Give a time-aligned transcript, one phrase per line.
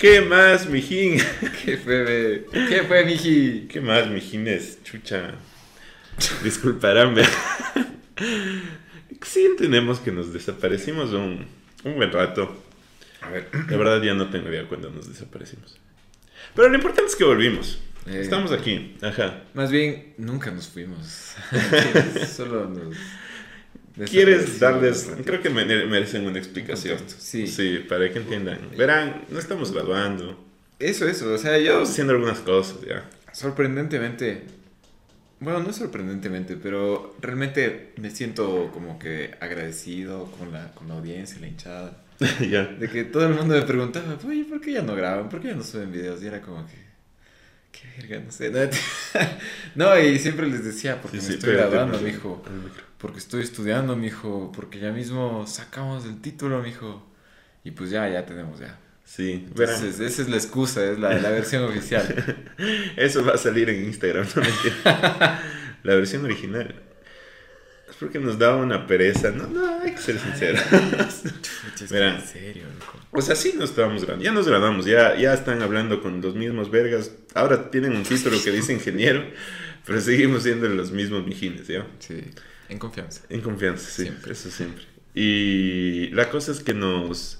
[0.00, 1.20] ¿Qué más, mijín?
[1.64, 2.46] ¿Qué fue, be?
[2.68, 3.68] ¿Qué fue, miji?
[3.68, 4.82] ¿Qué más, mijines?
[4.82, 5.34] Chucha.
[6.42, 7.22] Disculparán, ve.
[9.20, 11.46] Sí entendemos que nos desaparecimos un,
[11.84, 12.64] un buen rato.
[13.20, 13.50] A ver.
[13.68, 15.78] La verdad ya no tengo idea cuándo nos desaparecimos.
[16.54, 17.78] Pero lo importante es que volvimos.
[18.06, 18.20] Eh.
[18.22, 18.96] Estamos aquí.
[19.02, 19.42] Ajá.
[19.52, 21.34] Más bien, nunca nos fuimos.
[22.34, 22.96] Solo nos.
[24.08, 25.10] ¿Quieres darles.?
[25.24, 26.98] Creo que mere- merecen una explicación.
[27.18, 27.46] sí.
[27.46, 28.58] Sí, para que entiendan.
[28.76, 30.38] Verán, no estamos graduando.
[30.78, 31.32] Eso, eso.
[31.34, 31.64] O sea, yo.
[31.72, 33.08] Estamos haciendo algunas cosas ya.
[33.32, 34.42] Sorprendentemente.
[35.40, 41.38] Bueno, no sorprendentemente, pero realmente me siento como que agradecido con la, con la audiencia,
[41.40, 42.02] la hinchada.
[42.50, 42.64] ya.
[42.64, 45.28] De que todo el mundo me preguntaba, oye, ¿por qué ya no graban?
[45.30, 46.22] ¿Por qué ya no suben videos?
[46.22, 46.74] Y era como que,
[47.72, 48.52] qué verga, no sé.
[49.74, 52.44] No, y siempre les decía, porque Sí, me sí, estoy pégate, graduando, por mijo.
[52.62, 52.89] micro.
[53.00, 54.52] Porque estoy estudiando, mijo.
[54.54, 57.06] Porque ya mismo sacamos el título, mijo.
[57.64, 58.78] Y pues ya, ya tenemos ya.
[59.04, 59.74] Sí, verán.
[59.76, 62.36] Entonces, esa es la excusa, es la, la versión oficial.
[62.96, 64.42] Eso va a salir en Instagram, no.
[65.82, 66.74] La versión original.
[67.88, 69.30] Es porque nos daba una pereza.
[69.30, 70.58] No, no, hay que ser sincero.
[70.58, 71.06] Chucha,
[71.74, 72.16] es que Verán.
[72.16, 72.98] en serio, loco.
[73.10, 74.24] O sea, sí nos estábamos grabando.
[74.24, 77.12] Ya nos grabamos, ya, ya están hablando con los mismos vergas.
[77.34, 79.24] Ahora tienen un título que dice ingeniero,
[79.86, 81.86] pero seguimos siendo los mismos mijines, ¿ya?
[81.98, 82.22] Sí,
[82.70, 83.22] en confianza.
[83.28, 84.32] En confianza, sí, Siempre.
[84.32, 84.84] eso siempre.
[85.14, 87.36] Y la cosa es que nos...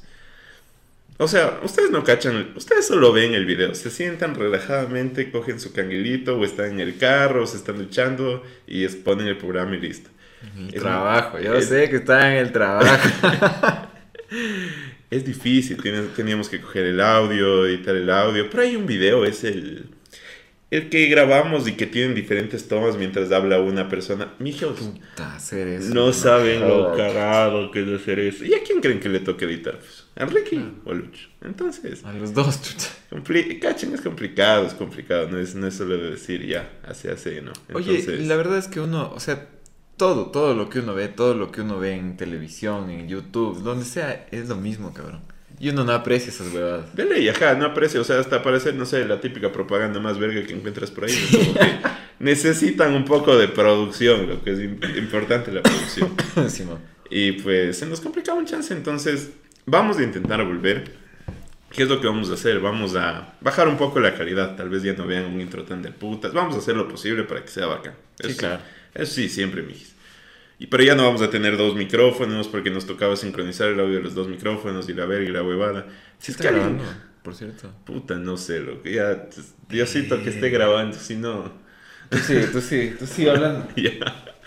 [1.18, 5.72] O sea, ustedes no cachan, ustedes solo ven el video, se sientan relajadamente, cogen su
[5.72, 9.76] canguilito o están en el carro, o se están duchando y es- ponen el programa
[9.76, 10.08] y listo.
[10.56, 13.88] El Es- trabajo, yo sé que está en el trabajo.
[15.10, 15.76] Es difícil,
[16.14, 19.86] teníamos que coger el audio, editar el audio, pero hay un video, es el,
[20.70, 24.34] el que grabamos y que tienen diferentes tomas mientras habla una persona.
[24.38, 25.92] Mijos, Puta, hacer eso.
[25.94, 28.44] no saben lo cagado que es hacer eso.
[28.44, 29.78] ¿Y a quién creen que le toque editar?
[29.78, 30.70] Pues, ¿A Ricky Ah.
[30.84, 31.28] o a Lucho?
[31.42, 32.88] Entonces, A los dos, chucha.
[33.60, 37.42] cachen, es complicado, es complicado, no es, no es solo de decir ya, hace, hace,
[37.42, 37.52] ¿no?
[37.72, 39.48] Oye, la verdad es que uno, o sea,
[39.96, 43.62] todo, todo lo que uno ve, todo lo que uno ve en televisión, en YouTube,
[43.62, 45.22] donde sea, es lo mismo, cabrón.
[45.60, 46.94] Y uno no aprecia esas huevadas.
[46.96, 50.18] De ley, ajá, no aprecio, o sea, hasta parece, no sé, la típica propaganda más
[50.18, 51.12] verga que encuentras por ahí.
[51.12, 51.76] es como que
[52.18, 56.14] necesitan un poco de producción, lo que es im- importante la producción.
[56.48, 56.78] Simón.
[57.10, 59.30] Y pues se nos complicaba un chance, entonces
[59.66, 60.98] vamos a intentar volver.
[61.70, 62.58] ¿Qué es lo que vamos a hacer?
[62.60, 65.82] Vamos a bajar un poco la calidad, tal vez ya no vean un intro tan
[65.82, 66.32] del putas.
[66.32, 67.94] Vamos a hacer lo posible para que sea bacán.
[68.18, 68.60] Sí, claro.
[68.94, 69.94] Eso sí, siempre, mijis.
[70.60, 73.94] Y, pero ya no vamos a tener dos micrófonos porque nos tocaba sincronizar el audio
[73.96, 75.86] de los dos micrófonos y la verga y la huevada.
[76.18, 77.72] Si es que Está alguien- grabando, por cierto.
[77.84, 79.26] Puta, no sé, lo que ya.
[79.68, 81.52] Diosito que esté grabando, si no.
[82.10, 83.66] Tú sí, tú sí, tú sí hablando.
[83.76, 83.90] ya.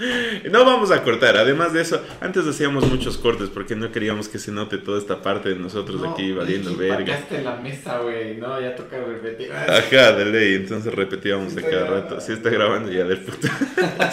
[0.52, 1.38] No vamos a cortar.
[1.38, 5.22] Además de eso, antes hacíamos muchos cortes porque no queríamos que se note toda esta
[5.22, 7.20] parte de nosotros aquí valiendo verga.
[7.44, 8.36] la mesa, güey.
[8.38, 9.52] No, ya toca repetir.
[9.52, 10.56] Ajá, de ley.
[10.56, 12.10] Entonces repetíamos de Está cada grabando.
[12.16, 12.22] rato.
[12.26, 13.48] Si está grabando ya del puto.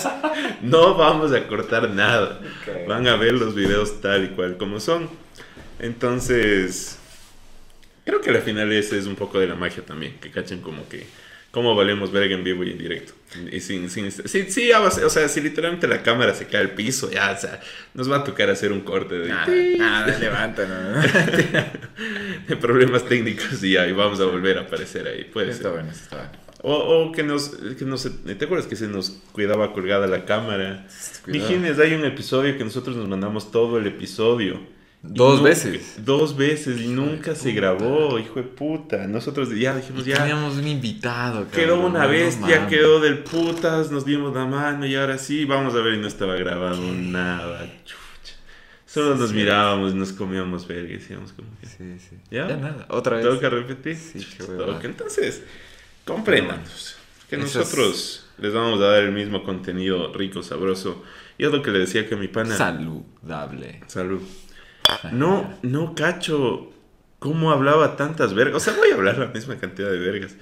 [0.63, 2.41] no vamos a cortar nada.
[2.87, 5.09] Van a ver los videos tal y cual como son.
[5.79, 6.99] Entonces,
[8.05, 10.89] creo que al final ese es un poco de la magia también, que cachen como
[10.89, 11.07] que
[11.51, 13.13] cómo valemos verga en vivo y en directo.
[13.53, 17.11] Y sin, sin, sí, sí, o sea, si literalmente la cámara se cae al piso,
[17.11, 17.61] ya, o sea,
[17.95, 19.47] nos va a tocar hacer un corte de, Nada,
[19.79, 22.57] nada, levanta, no.
[22.61, 25.73] problemas técnicos y ya, y vamos a volver a aparecer ahí, puede Está ser.
[25.73, 26.31] bueno, está bueno.
[26.63, 30.87] O, o que nos, que nos, ¿te acuerdas que se nos cuidaba colgada la cámara?
[31.25, 31.83] Cuidado.
[31.83, 34.61] Hay un episodio que nosotros nos mandamos todo el episodio.
[35.03, 36.05] Dos nunca- veces.
[36.05, 39.07] Dos veces y nunca se grabó, hijo de puta.
[39.07, 41.51] Nosotros ya dijimos, ya Teníamos un invitado, cabrón.
[41.53, 42.37] quedó una no mames.
[42.69, 46.07] quedó del putas, nos dimos la mano y ahora sí, vamos a ver y no
[46.07, 47.65] estaba grabado nada.
[47.85, 48.35] Chucha.
[48.85, 49.37] Solo nos Sí.
[49.37, 51.67] mirábamos y nos comíamos verga y decíamos como que...
[51.67, 52.17] Sí, sí.
[52.31, 52.49] ¿Ya?
[52.49, 52.85] Ya, nada.
[52.91, 53.25] Otra vez.
[53.25, 53.97] ¿Tengo que repetir?
[53.97, 54.81] Sí, qué huevada.
[54.83, 55.43] Entonces,
[56.05, 56.97] compréndanos.
[57.31, 61.03] Que nosotros les vamos a dar el mismo contenido rico, sabroso.
[61.39, 62.57] Y es lo que le decía que mi pana...
[62.57, 63.81] Saludable.
[63.87, 64.21] Salud.
[65.13, 66.71] No, no cacho
[67.19, 68.57] cómo hablaba tantas vergas.
[68.57, 70.33] O sea, voy a hablar la misma cantidad de vergas.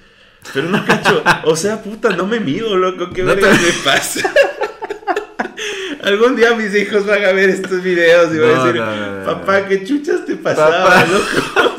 [0.53, 3.09] Pero no cacho, o sea, puta, no me mido, loco.
[3.13, 4.33] ¿Qué No te- vergas me pasa?
[6.03, 9.67] Algún día mis hijos van a ver estos videos y van a decir, no, papá,
[9.67, 11.05] qué chuchas te pasaba, Papá.
[11.05, 11.75] loco.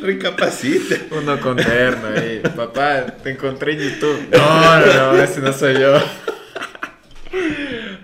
[0.00, 0.96] Recapacita.
[1.12, 2.42] Uno con terno ahí.
[2.54, 4.28] Papá, te encontré en YouTube.
[4.30, 5.94] No, no, no, ese no soy yo.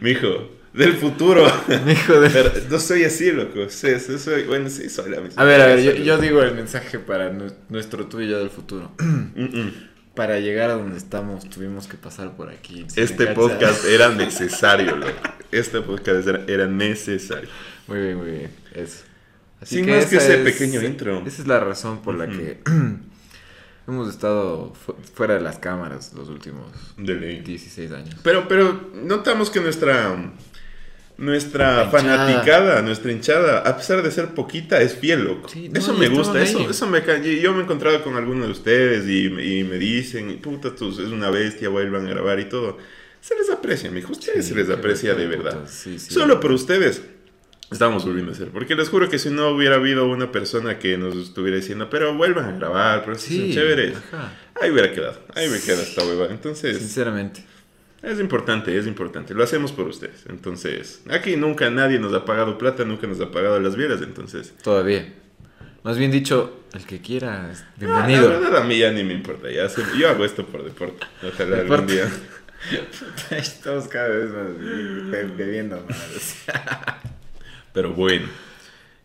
[0.00, 1.46] Mijo, del futuro.
[1.90, 2.30] Hijo de...
[2.30, 3.68] Pero no soy así, loco.
[3.68, 5.42] Sí, sí, soy, bueno, sí, soy la misma.
[5.42, 8.50] A ver, a ver, yo, digo el mensaje para nu- nuestro tú y yo del
[8.50, 8.92] futuro.
[9.00, 9.72] Mm, mm.
[10.14, 12.84] Para llegar a donde estamos tuvimos que pasar por aquí.
[12.88, 15.12] ¿sí Este podcast era necesario, loco.
[15.52, 17.48] Este podcast era, era necesario.
[17.86, 18.50] Muy bien, muy bien.
[18.74, 19.04] Eso.
[19.60, 21.22] Así Sin más que ese pequeño intro.
[21.26, 22.60] Esa es la razón por la que
[23.86, 26.66] hemos estado fu- fuera de las cámaras los últimos
[26.96, 27.40] De ley.
[27.40, 28.16] 16 años.
[28.22, 30.16] Pero, pero notamos que nuestra
[31.20, 31.90] nuestra hinchada.
[31.90, 35.48] fanaticada, nuestra hinchada, a pesar de ser poquita, es fiel, loco.
[35.48, 37.00] Sí, no, eso me gusta, eso, eso me
[37.40, 40.98] Yo me he encontrado con algunos de ustedes y, y me dicen, puta, tú es
[40.98, 42.78] una bestia, vuelvan a grabar y todo.
[43.20, 44.12] Se les aprecia, mijo.
[44.12, 45.66] Ustedes se les Sí, aprecia de verdad.
[45.68, 46.12] sí, sí.
[46.14, 47.02] Solo por ustedes
[47.70, 48.48] estamos volviendo a hacer.
[48.48, 52.14] Porque les juro que si no hubiera habido una persona que nos estuviera diciendo, pero
[52.14, 53.94] vuelvan a grabar, pero sí, son Sí, chéveres.
[53.96, 54.32] ajá.
[54.60, 56.26] Ahí hubiera quedado, ahí me queda esta hueva.
[56.30, 57.44] Entonces, Sinceramente.
[58.02, 59.34] Es importante, es importante.
[59.34, 60.24] Lo hacemos por ustedes.
[60.28, 64.00] Entonces, aquí nunca nadie nos ha pagado plata, nunca nos ha pagado las vieras.
[64.02, 65.12] Entonces, Todavía.
[65.82, 68.28] Más bien dicho, el que quiera, es ah, bienvenido.
[68.30, 69.50] la verdad a mí ya ni me importa.
[69.50, 71.06] Ya sé- yo hago esto por deporte.
[71.26, 72.06] Ojalá algún día.
[73.30, 76.44] Estamos cada vez más bebiendo más.
[77.72, 78.26] Pero bueno,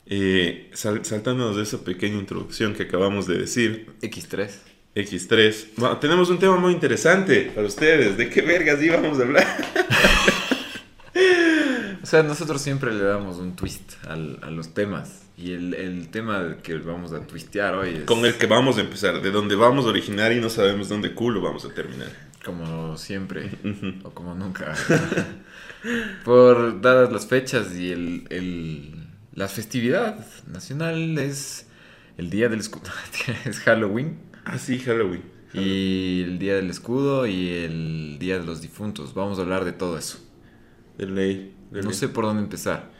[0.05, 4.49] eh, sal- saltándonos de esa pequeña introducción que acabamos de decir, X3.
[4.95, 8.15] X3, bueno, tenemos un tema muy interesante para ustedes.
[8.17, 9.45] ¿De qué vergas íbamos a hablar?
[12.03, 15.23] O sea, nosotros siempre le damos un twist al- a los temas.
[15.37, 18.81] Y el, el tema que vamos a twistear hoy es Con el que vamos a
[18.81, 22.09] empezar, de donde vamos a originar y no sabemos dónde culo vamos a terminar.
[22.45, 23.49] como siempre
[24.03, 24.75] o como nunca.
[26.23, 28.93] Por dadas las fechas y el, el,
[29.33, 31.65] la festividad nacional es
[32.19, 32.91] el día del escudo,
[33.45, 34.19] es Halloween.
[34.45, 35.23] Ah, sí, Halloween.
[35.53, 39.13] Y el día del escudo y el día de los difuntos.
[39.13, 40.19] Vamos a hablar de todo eso.
[40.97, 41.55] De ley.
[41.71, 41.97] de No ley.
[41.97, 42.91] sé por dónde empezar.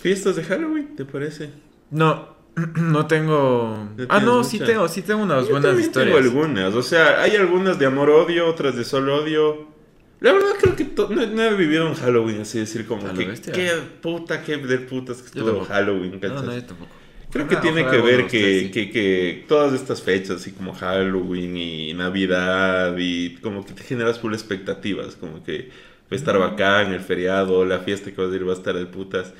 [0.00, 1.50] ¿Fiestas de Halloween, te parece?
[1.90, 2.36] No,
[2.76, 3.88] no tengo.
[3.96, 6.14] ¿No Ah, no, sí tengo, sí tengo unas Yo buenas historias.
[6.14, 9.74] Tengo algunas, o sea, hay algunas de amor-odio, otras de solo odio.
[10.20, 13.52] La verdad creo que no, no he vivido un Halloween así, decir como que bestia.
[13.52, 13.70] qué
[14.00, 15.64] puta, qué de putas que estuvo.
[15.64, 16.90] Halloween, No, no, yo tampoco.
[17.36, 18.70] Creo que tiene que ver que, sí.
[18.70, 24.18] que, que todas estas fechas, así como Halloween y Navidad, y como que te generas
[24.18, 25.68] full expectativas, como que
[26.04, 28.74] va a estar bacán el feriado, la fiesta que vas a ir va a estar
[28.74, 29.34] de putas,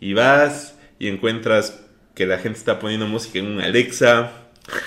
[0.00, 1.84] y vas y encuentras
[2.14, 4.32] que la gente está poniendo música en un Alexa.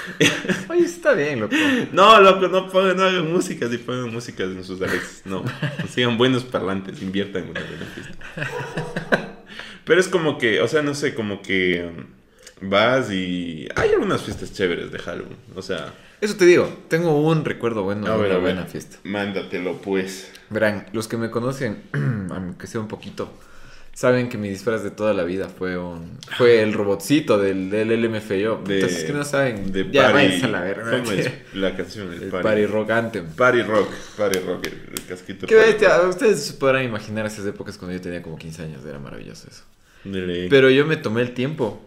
[0.69, 1.55] Oye, está bien, loco.
[1.91, 5.43] No, loco, no, pongan, no hagan música, si pongan música en sus Alexas, no,
[5.77, 9.35] consigan buenos parlantes, inviertan en una buena fiesta.
[9.83, 11.91] Pero es como que, o sea, no sé, como que
[12.61, 17.43] vas y hay algunas fiestas chéveres de Halloween, o sea, Eso te digo, tengo un
[17.45, 18.97] recuerdo bueno de una buena fiesta.
[19.03, 20.31] mándatelo pues.
[20.49, 21.83] Verán, los que me conocen,
[22.31, 23.31] aunque sea un poquito,
[23.93, 27.89] saben que mi disfraz de toda la vida fue un fue el robotcito del, del
[28.01, 28.61] LMFAO.
[28.63, 30.91] De- Entonces, que no saben, De ya Party- a la verga.
[30.99, 32.13] ¿Cómo es la canción?
[32.13, 33.25] El, El Party, Party Rock Anthem.
[33.35, 35.47] Party Rock, Party Rock, el, el casquito.
[35.47, 36.09] Qué Party bestia, Rock.
[36.09, 39.63] ustedes podrán imaginar esas épocas cuando yo tenía como 15 años, era maravilloso eso.
[40.49, 41.81] Pero yo me tomé el tiempo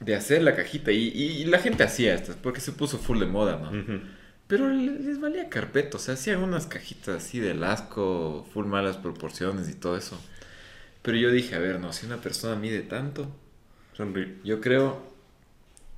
[0.00, 3.18] de hacer la cajita y, y- y la gente hacía estas porque se puso full
[3.20, 3.70] de moda, ¿no?
[4.46, 8.96] Pero le- les valía carpeto, o sea, hacían unas cajitas así de asco, full malas
[8.96, 10.20] proporciones y todo eso.
[11.02, 13.30] Pero yo dije, a ver, no, si una persona mide tanto,
[14.44, 15.08] yo creo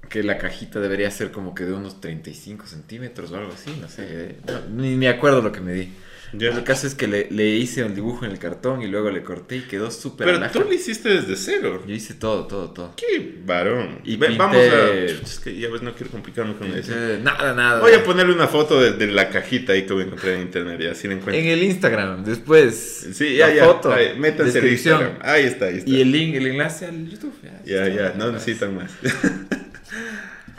[0.08, 3.88] que la cajita debería ser como que de unos 35 centímetros o algo así, no
[3.88, 5.92] sé, eh, no, ni me acuerdo lo que me di.
[6.34, 6.48] Ya.
[6.48, 9.22] El caso es que le, le hice un dibujo en el cartón y luego le
[9.22, 11.82] corté y quedó súper Pero tú lo hiciste desde cero.
[11.86, 12.94] Yo hice todo, todo, todo.
[12.96, 14.00] Qué varón.
[14.04, 14.94] Y Ve- pinté- Vamos a.
[14.94, 16.92] Es que ya ves, no quiero complicarme con eso.
[16.92, 17.80] Entonces, nada, nada.
[17.80, 20.42] Voy a ponerle una foto de, de la cajita ahí que voy a encontrar en
[20.42, 21.40] internet y así la encuentro.
[21.42, 23.08] En el Instagram, después.
[23.12, 23.64] Sí, ya, la ya.
[23.66, 25.00] foto, ahí, métanse descripción.
[25.02, 25.30] Instagram.
[25.30, 25.90] Ahí está, ahí está.
[25.90, 27.34] Y el link, el enlace al YouTube.
[27.64, 28.90] Ya, ya, no necesitan más.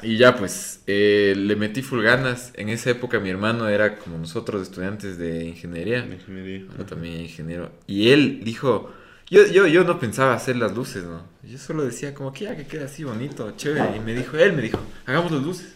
[0.03, 2.51] Y ya pues, eh, le metí full ganas.
[2.55, 6.05] En esa época mi hermano era como nosotros, estudiantes de ingeniería.
[6.05, 6.65] Ingeniería.
[6.77, 7.71] Yo también ingeniero.
[7.87, 8.93] Y él dijo,
[9.29, 11.23] yo, yo, yo no pensaba hacer las luces, ¿no?
[11.43, 13.97] Yo solo decía como que ya que queda así bonito, chévere.
[13.97, 15.73] Y me dijo, él me dijo, hagamos las luces.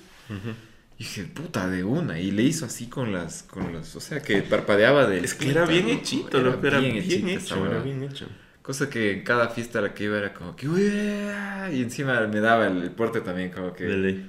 [1.00, 2.20] Y dije, puta, de una.
[2.20, 5.20] Y le hizo así con las, con los, o sea, que parpadeaba de...
[5.20, 6.98] Es que era bien hechito, era bien,
[7.30, 8.28] hecho, era bien hecho.
[8.68, 10.92] Cosa que en cada fiesta a la que iba era como que, uy,
[11.34, 14.22] ah", y encima me daba el, el porte también, como que De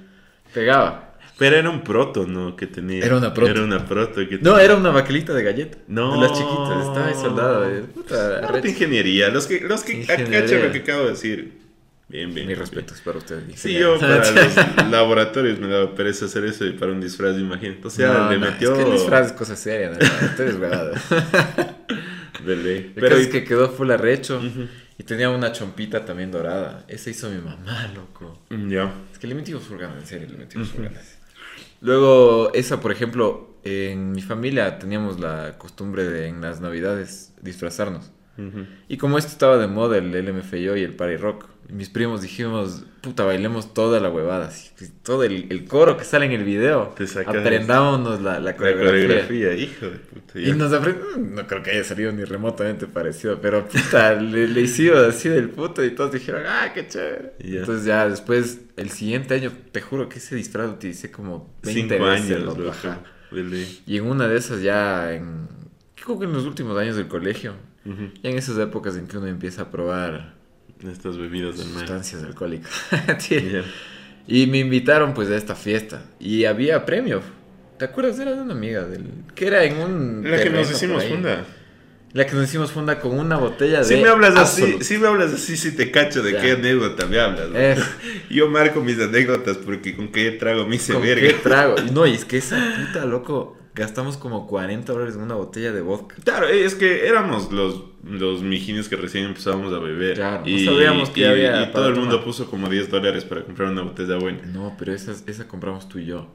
[0.53, 1.17] pegaba.
[1.37, 2.55] Pero era un proto, ¿no?
[2.55, 3.03] Que tenía.
[3.05, 3.51] Era una proto.
[3.51, 4.15] Era una proto.
[4.29, 4.63] Que No, tenía.
[4.63, 5.77] era una baquelita de galleta.
[5.89, 6.13] No.
[6.13, 7.85] De las chiquitas, estaba ahí soldado.
[7.93, 8.67] Puta, Arte arrecho.
[8.69, 9.27] ingeniería.
[9.29, 11.59] Los que, los que acachan lo que acabo de decir.
[12.07, 12.47] Bien, bien.
[12.47, 12.59] Mis bien.
[12.59, 13.43] respetos para ustedes.
[13.59, 17.85] Sí, yo para los laboratorios me daba pereza hacer eso y para un disfraz, imagínate.
[17.85, 18.71] O sea, No, le no, metió.
[18.71, 19.97] Es que el disfraz es cosa seria, ¿no?
[19.97, 20.93] Ustedes, huevada.
[22.49, 22.91] De ley.
[22.95, 24.37] Pero es que quedó full arrecho.
[24.37, 24.67] Ujú.
[24.97, 26.83] Y tenía una chompita también dorada.
[26.87, 28.41] Esa hizo mi mamá, loco.
[28.49, 28.93] Ya.
[29.11, 30.73] Es que le metimos full ganas, en serio, le metimos.
[31.81, 38.11] Luego, esa, por ejemplo, en mi familia teníamos la costumbre de en las navidades disfrazarnos.
[38.87, 42.83] Y como esto estaba de moda, el LMFAO y el Party Rock, mis primos dijimos,
[43.01, 44.47] puta, bailemos toda la huevada.
[44.47, 44.71] así,
[45.03, 46.93] todo el, el coro que sale en el video.
[47.25, 48.91] Aprendámonos la, la La coreografía.
[48.91, 50.39] coreografía, hijo de puta.
[50.39, 54.61] Y nos aprendimos, no creo que haya salido ni remotamente parecido, pero puta, le, le
[54.61, 57.33] hicimos así del puto y todos dijeron, ah, qué chévere.
[57.39, 57.59] Ya.
[57.59, 61.81] Entonces ya después, el siguiente año, te juro que ese disfraz lo utilicé como 20
[61.95, 62.31] Cinco veces.
[62.31, 62.55] años.
[63.85, 65.47] Y en una de esas ya en,
[66.03, 67.53] creo que en los últimos años del colegio,
[67.85, 68.09] Ujú.
[68.23, 70.33] ya en esas épocas en que uno empieza a probar
[70.87, 71.79] Estas bebidas del mar.
[71.79, 72.71] sustancias alcohólicas.
[73.19, 73.51] Sí.
[74.27, 77.21] Y me invitaron pues a esta fiesta y había premio.
[77.77, 78.19] ¿Te acuerdas?
[78.19, 79.05] Era de una amiga del
[79.35, 81.45] que era en un La que nos hicimos funda.
[82.13, 85.07] La que nos hicimos funda con una botella de Si me hablas así, si me
[85.07, 86.41] hablas así, si te cacho de Ya.
[86.41, 87.49] qué anécdota me hablas.
[88.31, 91.27] Yo marco mis anécdotas porque con qué trago me hice ¿Con verga.
[91.27, 91.75] qué trago?
[91.93, 92.57] No, y es que esa
[92.87, 96.15] puta, loco, gastamos como 40 dólares en una botella de vodka.
[96.23, 100.15] Claro, eh, es que éramos los, los mijines que recién empezábamos a beber.
[100.15, 102.25] Claro, no y, sabíamos que y- había y todo el mundo tomar.
[102.25, 104.45] puso como 10 dólares para comprar una botella buena.
[104.45, 106.27] No, pero esa, esa compramos tú y yo.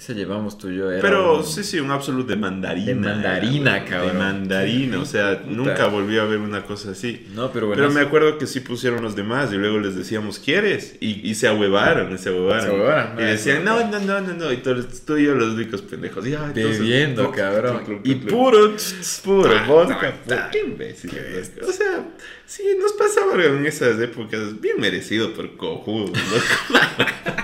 [0.00, 0.90] Esa llevamos tú y yo.
[0.90, 2.86] Era Pero un- sí, sí, un absoluto de mandarina.
[2.86, 4.12] De mandarina, era, cabrón.
[4.14, 7.26] De mandarina, o sea, nunca volví a ver una cosa así.
[7.34, 7.82] No, pero bueno.
[7.82, 10.96] Pero me acuerdo que sí pusieron los demás y luego les decíamos, ¿quieres?
[11.00, 12.62] Y, y se ahuevaron, se ahuevaron.
[12.64, 14.50] Se ahuevaron, Y no, decían, no, no, no, no, no.
[14.54, 16.26] Y todos, tú y yo los ricos pendejos.
[16.26, 17.80] Y, "Ay, entonces, Bebiendo, cluc, cabrón.
[17.82, 18.30] Y cluc, cluc".
[18.30, 18.76] puro,
[19.22, 20.14] Puro vodka,
[20.50, 21.10] qué imbécil.
[21.10, 21.42] Qué.
[21.62, 22.08] O sea,
[22.46, 26.80] sí, nos pasaba en esas épocas bien merecido por cojudos, ¿no?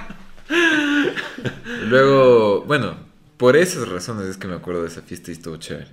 [1.89, 2.97] Luego, bueno,
[3.37, 5.89] por esas razones es que me acuerdo de esa fiesta y estuvo chévere.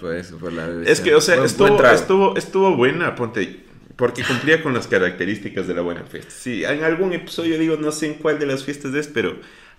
[0.00, 3.64] Fue eso, fue la Es que, o sea, Buen- estuvo, estuvo, estuvo buena, ponte,
[3.96, 6.30] porque cumplía con las características de la buena fiesta.
[6.30, 9.36] Sí, en algún episodio digo, no sé en cuál de las fiestas es, pero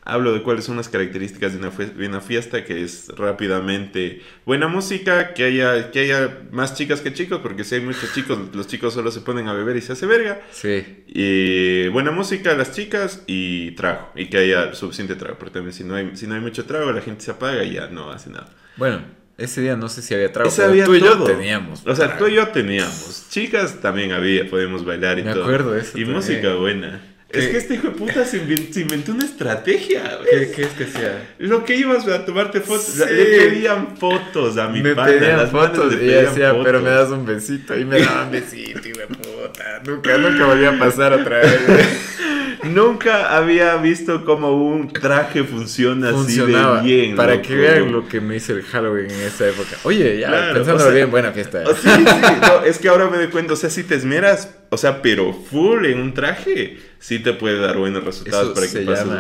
[0.08, 4.22] hablo de cuáles son las características de una, fue- de una fiesta, que es rápidamente
[4.46, 8.40] buena música, que haya, que haya más chicas que chicos, porque si hay muchos chicos,
[8.54, 10.42] los chicos solo se ponen a beber y se hace verga.
[10.52, 11.04] Sí.
[11.08, 14.10] Y buena música, las chicas y trago.
[14.16, 15.38] Y que haya suficiente trago.
[15.38, 17.74] Porque también si no hay, si no hay mucho trago, la gente se apaga y
[17.74, 18.50] ya no hace nada.
[18.78, 19.02] Bueno,
[19.38, 21.86] ese día no sé si había trago, Ese pero había tú y yo teníamos.
[21.86, 23.28] O sea, tú y yo teníamos.
[23.30, 25.44] Chicas también había, podemos bailar y Me todo.
[25.44, 26.16] acuerdo de eso Y también.
[26.16, 27.02] música buena.
[27.30, 30.20] Es que este hijo de puta se inventó, una estrategia.
[30.30, 31.36] ¿Qué, qué es que hacía?
[31.40, 32.86] Lo que ibas a tomarte fotos.
[32.86, 33.04] Sí.
[33.06, 35.08] Le pedían fotos a mi me pana.
[35.12, 37.78] pedían las fotos le y pedían ella decía, pero me das un besito.
[37.78, 39.82] Y me daban besito, hijo de puta.
[39.86, 41.60] Nunca, nunca volví a pasar otra vez.
[42.64, 46.80] Nunca había visto cómo un traje funciona Funcionaba.
[46.80, 47.16] así de bien.
[47.16, 47.48] para loco.
[47.48, 49.78] que vean lo que me hizo el Halloween en esa época.
[49.84, 51.64] Oye, ya, Claro, pensándolo o sea, bien, buena fiesta.
[51.66, 52.02] Oh, sí, sí,
[52.42, 55.34] no, es que ahora me doy cuenta, o sea, si te esmeras, o sea, pero
[55.34, 59.06] full en un traje, sí te puede dar buenos resultados Eso para que se pases
[59.06, 59.12] un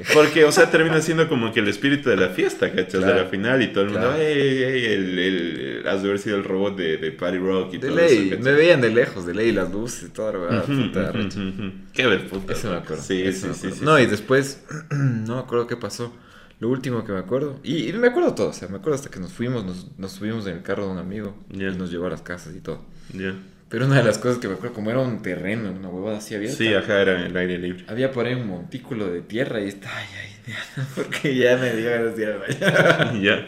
[0.00, 0.12] hijo.
[0.14, 3.00] Porque, o sea, termina siendo como que el espíritu de la fiesta, ¿cachas?
[3.02, 3.14] Claro.
[3.14, 4.22] De la final y todo el mundo, Claro.
[4.22, 7.78] ey, ey, el, el- has de haber sido el robot de, de Party Rock y
[7.78, 8.42] De todo ley, eso.
[8.42, 10.64] me veían de lejos, de ley, las luces y todo, ¿verdad?
[10.64, 11.38] Puta, recho.
[11.40, 11.72] ujú.
[11.92, 12.52] Qué ver, puta.
[12.52, 13.02] Eso me acuerdo.
[13.02, 13.76] Sí, sí, me sí, acuerdo.
[13.76, 14.02] sí, No, sí.
[14.02, 16.12] y después, no me acuerdo qué pasó.
[16.58, 19.10] Lo último que me acuerdo, y, y me acuerdo todo, o sea, me acuerdo hasta
[19.10, 21.68] que nos fuimos, nos, nos subimos en el carro de un amigo Ya.
[21.68, 22.82] y nos llevó a las casas y todo.
[23.12, 23.34] Ya.
[23.68, 26.34] Pero una de las cosas que me acuerdo, como era un terreno, una huevada así
[26.36, 27.84] abierta, Sí, ajá, era en el aire libre.
[27.88, 30.54] había por ahí un montículo de tierra y está, ay, ay,
[30.94, 33.22] porque ya me dio ganas de ir al baño.
[33.22, 33.46] ya.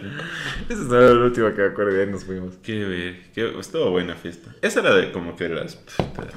[0.69, 2.55] Eso es lo último que me acuerdo y ahí nos fuimos.
[2.65, 4.51] Qué ver, qué, estuvo buena fiesta.
[4.61, 5.79] Esa era de como que de las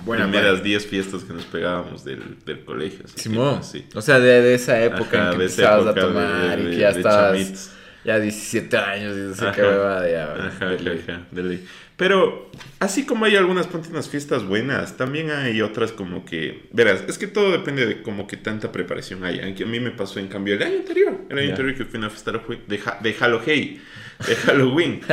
[0.06, 0.64] Buena, primeras buena.
[0.64, 3.00] 10 fiestas que nos pegábamos del, del colegio.
[3.06, 3.88] así Simón, que, sí.
[3.96, 6.64] o sea, de, de esa época Ajá, en que esa empezabas a de- tomar de-
[6.64, 7.72] y que ya estabas chamitos.
[8.06, 10.34] ya 17 años y no sé qué huevada ya.
[10.34, 11.06] Ajá, de ajá, ley.
[11.10, 11.68] ajá, de ley.
[12.02, 17.04] Pero así como hay algunas ponte unas fiestas buenas, también hay otras como que, verás,
[17.08, 19.44] es que todo depende de como que tanta preparación haya.
[19.46, 21.52] A mí me pasó en cambio el año anterior, el año Ya.
[21.54, 23.82] anterior que fui a una fiesta de, ha- de Halloween,
[24.28, 25.02] de Halloween.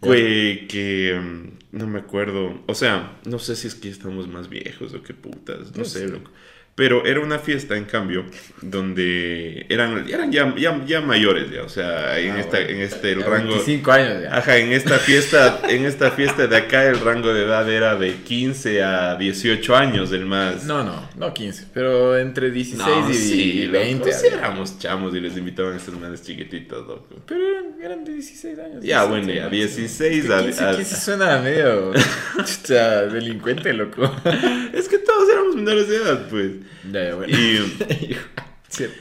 [0.00, 0.66] Hey.
[0.68, 4.94] Que mm, no me acuerdo, o sea, no sé si es que estamos más viejos
[4.94, 6.06] o qué putas, no sé.
[6.06, 6.30] loco.
[6.74, 8.24] Pero era una fiesta, en cambio,
[8.62, 12.70] donde eran, eran ya, ya, ya mayores, ya, o sea, en, Ah, esta, bueno.
[12.70, 13.50] en este el rango...
[13.50, 14.36] 25 años ya.
[14.38, 18.14] Ajá, en esta fiesta, en esta fiesta de acá el rango de edad era de
[18.14, 20.64] 15 a 18 años, el más...
[20.64, 24.12] No, no, no 15, pero entre 16 No, y, sí, y loco, 20.
[24.12, 27.06] sí éramos chamos y les invitaban a estos manes chiquititos, loco.
[27.26, 28.82] Pero eran, eran de 16 años.
[28.82, 29.52] Ya, 17 bueno, ya, años.
[29.52, 31.92] 16 Es que a- 15, a- 15 suena medio
[32.46, 34.10] chucha, delincuente, loco.
[34.72, 36.52] Es que todos éramos menores de edad, pues.
[36.90, 37.32] Ya, bueno.
[37.32, 37.58] Y...
[38.68, 38.96] Cierto.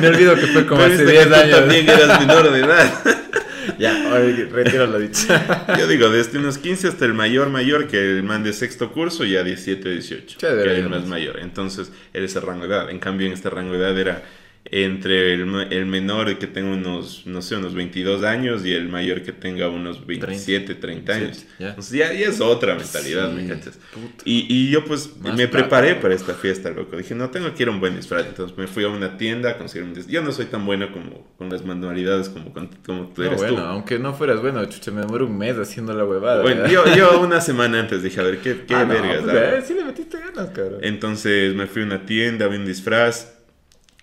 [0.00, 1.58] Me olvido que fue como hace viste 10 que tú años.
[1.58, 2.92] también eras menor de edad.
[3.78, 5.26] Ya, oye, retiro lo dicho.
[5.78, 9.24] Yo digo, desde unos 15 hasta el mayor mayor, que el man de sexto curso,
[9.24, 10.38] ya 17, 18.
[10.38, 11.38] Chévere, que el más mayor.
[11.40, 12.90] Entonces, era ese rango de edad.
[12.90, 14.22] En cambio, en este rango de edad era
[14.72, 19.22] entre el, el menor que tenga unos, no sé, unos 22 años y el mayor
[19.22, 21.28] que tenga unos 27, 30 años.
[21.28, 21.68] 27, ya.
[21.70, 23.78] Entonces ya, ya es otra mentalidad, Sí, ¿me cachas?
[24.24, 26.00] Y, y yo pues Más me plata, preparé ¿no?
[26.02, 26.96] para esta fiesta, loco.
[26.96, 28.26] Dije, no, tengo que ir a un buen disfraz.
[28.26, 30.12] Entonces me fui a una tienda a conseguir un disfraz.
[30.12, 33.38] Yo no soy tan bueno como con las manualidades como, con- como tú No, eres
[33.40, 33.60] bueno, tú.
[33.62, 36.42] aunque no fueras bueno, chucha, me demoro un mes haciendo la huevada.
[36.42, 39.22] Bueno, yo, yo una semana antes dije, a ver, ¿qué, qué Ah, no, vergas?
[39.24, 39.56] pues, hago?
[39.56, 40.78] eh, sí le metiste ganas, cabrón.
[40.82, 43.32] Entonces me fui a una tienda, vi un disfraz.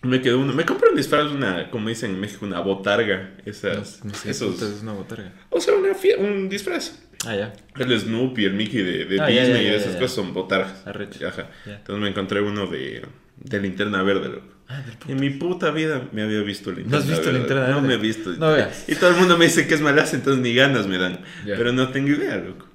[0.08, 0.54] Me quedó uno.
[0.54, 3.32] Me compré un disfraz, una, como dicen en México, una botarga.
[3.46, 5.32] Esas, no sé, esos, es una botarga.
[5.50, 7.04] o sea, una un disfraz.
[7.26, 7.54] Ah, ya.
[7.78, 10.86] El Snoopy, el Mickey de, de Ah, ya, Disney ya, y esas cosas son botargas.
[10.86, 11.50] Ajá.
[11.66, 13.04] Entonces me encontré uno de,
[13.38, 14.48] de linterna verde, loco.
[14.70, 14.84] Ah.
[15.08, 17.40] En mi puta vida me había visto linterna ¿No has visto verde.
[17.40, 17.88] linterna No verde?
[17.88, 18.32] me he visto.
[18.34, 18.86] No veas.
[18.88, 21.22] Y todo el mundo me dice que es malazo, entonces ni ganas me dan.
[21.46, 22.67] Pero no tengo idea, loco.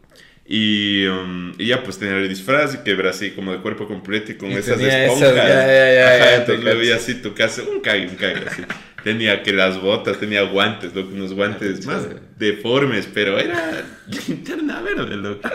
[0.54, 3.86] Y, um, y ya pues tenía el disfraz y que era así como de cuerpo
[3.88, 5.34] completo y con Y esas esponjas.
[5.34, 6.76] esas, ya, ya, ya, Ajá, entonces cacho.
[6.76, 8.62] veía así tu casa, un cague, un cague así.
[9.02, 12.06] Tenía que las botas, tenía guantes, loco, unos guantes qué más
[12.38, 13.82] deformes, pero era
[14.28, 15.48] linterna verde, loco.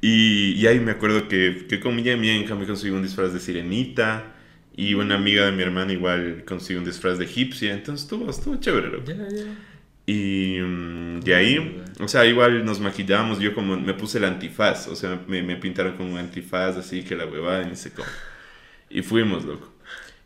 [0.00, 3.40] Y, y ahí me acuerdo que, que con mi Mienja me conseguí un disfraz de
[3.40, 4.32] sirenita.
[4.78, 7.72] Y una amiga de mi hermana igual consiguió un disfraz de egipcia.
[7.72, 9.06] Entonces estuvo, estuvo chévere, loco.
[9.06, 9.75] Ya, ya.
[10.06, 13.40] Y mm, de ahí, o sea, igual nos maquillamos.
[13.40, 14.88] Yo como me puse el antifaz.
[14.88, 17.92] O sea, me, me pintaron con un antifaz así que la huevada y ni sé
[17.92, 18.08] cómo.
[18.88, 19.72] Y fuimos, loco.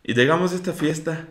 [0.03, 1.29] Y llegamos a esta fiesta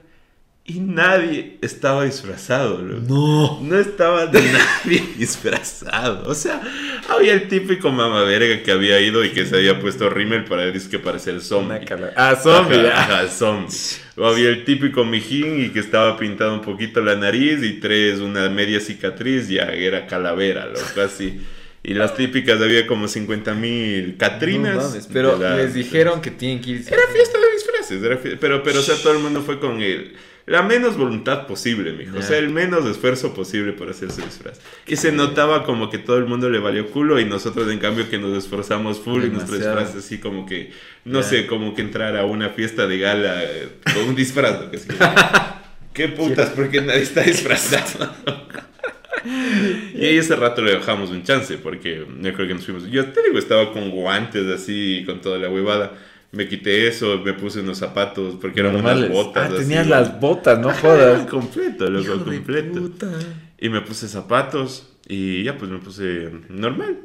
[0.66, 3.01] y nadie estaba disfrazado, loco.
[3.08, 3.60] No.
[3.63, 6.30] No estaba nadie disfrazado.
[6.30, 6.62] O sea,
[7.08, 10.72] había el típico mama verga que había ido y que se había puesto rímel para
[10.72, 11.80] que parecer zombie.
[12.16, 13.74] Ah, zombie, Ajá, ajá, zombie.
[14.16, 18.20] O había el típico mijín y que estaba pintado un poquito la nariz y tres,
[18.20, 21.39] una media cicatriz, ya era calavera, loco, así.
[21.82, 24.75] Y las típicas había como 50 mil catrinas.
[24.75, 26.84] No mames, pero de la- les dijeron que tienen que ir.
[26.86, 27.45] Era fiesta de
[27.91, 31.91] era pero, pero, o sea, todo el mundo fue con el, la menos voluntad posible,
[31.93, 32.17] mijo.
[32.17, 32.25] O Ya.
[32.25, 34.60] sea, el menos esfuerzo posible por hacer su disfraz.
[34.88, 38.10] Y se notaba como que todo el mundo le valió culo y nosotros, en cambio,
[38.10, 40.71] que nos esforzamos full y nuestro disfraz así como que,
[41.06, 41.28] no Ya.
[41.28, 44.80] sé, como que entrar a una fiesta de gala eh, con un disfraz, lo que
[44.80, 45.62] sea.
[45.93, 46.49] ¿Qué putas?
[46.52, 48.13] Porque nadie está disfrazado.
[49.93, 52.89] Y ahí ese rato le dejamos un chance, porque me acuerdo que nos fuimos.
[52.89, 55.91] Yo te digo, estaba con guantes así, con toda la huevada.
[56.32, 59.10] Me quité eso, me puse unos zapatos, porque eran Normales.
[59.10, 59.44] unas botas.
[59.52, 59.96] Ah, así, tenías ¿no?
[59.96, 61.26] las botas, no jodas.
[61.28, 62.82] completo, loco, Hijo de completo.
[62.82, 63.10] puta.
[63.58, 67.00] Y me puse zapatos y ya pues me puse normal.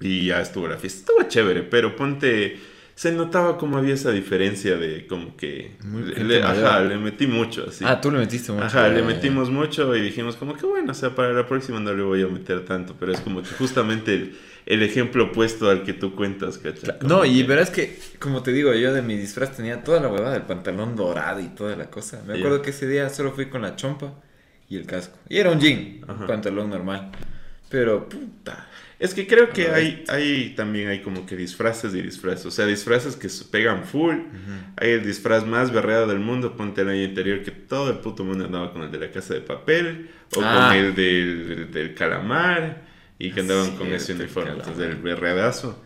[0.00, 1.00] Y ya estuvo la fiesta.
[1.00, 2.58] Estuvo chévere, pero ponte...
[2.94, 5.72] Se notaba como había esa diferencia de como que...
[5.84, 7.84] Muy le, gente ajá, le metí mucho así.
[7.86, 8.64] Ah, tú le metiste mucho.
[8.64, 11.92] Ajá, le metimos mucho y dijimos como que bueno, o sea, para la próxima no
[11.92, 15.84] le voy a meter tanto, pero es como que justamente el, el ejemplo opuesto al
[15.84, 16.96] que tú cuentas, ¿cachai?
[17.02, 20.36] No, y verás que, como te digo, yo de mi disfraz tenía toda la huevada,
[20.36, 22.22] el pantalón dorado y toda la cosa.
[22.26, 24.12] Me acuerdo que ese día solo fui con la chompa
[24.68, 25.16] y el casco.
[25.28, 26.14] Y era un jean, Ajá.
[26.20, 27.12] un pantalón normal.
[27.70, 28.68] Pero, puta.
[28.98, 32.64] Es que creo que hay, hay también hay como que disfraces y disfraces, o sea,
[32.64, 34.14] disfraces que se pegan full.
[34.78, 38.24] Hay el disfraz más berreado del mundo, ponte el año anterior que todo el puto
[38.24, 40.68] mundo andaba con el de la casa de papel o Ah.
[40.70, 42.82] con el del, del calamar
[43.18, 45.82] y que andaban con ese el uniforme, entonces del berreadazo.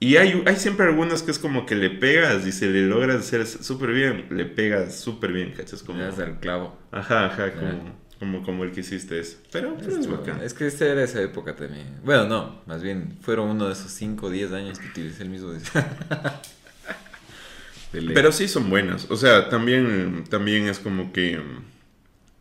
[0.00, 3.20] Y hay, hay siempre algunos que es como que le pegas y se le logras
[3.20, 5.82] hacer súper bien, le pegas súper bien, ¿cachas?
[5.82, 6.76] Como, Me das al clavo.
[6.90, 9.38] ajá, ajá, como, como, como el que hiciste eso.
[9.52, 10.42] Pero, pero es Esto- bacán.
[10.42, 11.86] Es que esta era esa época también.
[12.04, 15.30] Bueno, no, más bien fueron uno de esos 5 o 10 años que utilicé el
[15.30, 15.52] mismo
[17.92, 18.10] ley.
[18.14, 19.06] Pero sí son buenas.
[19.10, 21.40] O sea, también, también es como que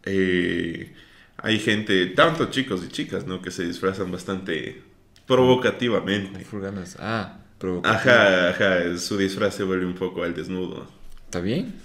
[0.06, 0.94] eh,
[1.44, 3.42] hay gente, tanto chicos y chicas, ¿no?
[3.42, 4.82] Que se disfrazan bastante
[5.28, 6.44] provocativamente.
[6.46, 6.98] Full ganas.
[7.00, 7.96] Ah, provocativo.
[8.14, 10.88] Ajá, ajá, su disfraz se vuelve un poco al desnudo.
[11.26, 11.76] ¿Está bien?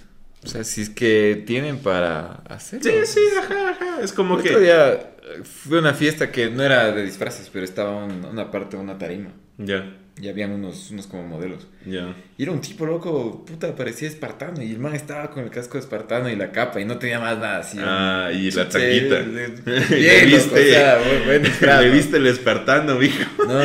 [0.44, 2.90] O sea, si es que tienen para hacerlo.
[2.90, 4.00] Sí, sí, ajá, ajá.
[4.02, 4.48] Es como El que...
[4.50, 8.50] otro día eh, fue una fiesta que no era de disfraces, pero estaba un- una
[8.50, 9.30] parte una tarima.
[9.58, 11.66] Ya, Y habían unos, unos como modelos.
[11.86, 12.14] ya.
[12.36, 14.60] Y era un tipo loco, puta, parecía espartano.
[14.62, 17.20] Y el man estaba con el casco de espartano y la capa y no tenía
[17.20, 17.78] más nada así.
[17.80, 21.94] Ah, y la le- Le Bien, loco, viste, o sea, buen- buen disfraz, le ¿no?
[21.94, 23.24] viste el espartano, mijo.
[23.38, 23.62] No, no,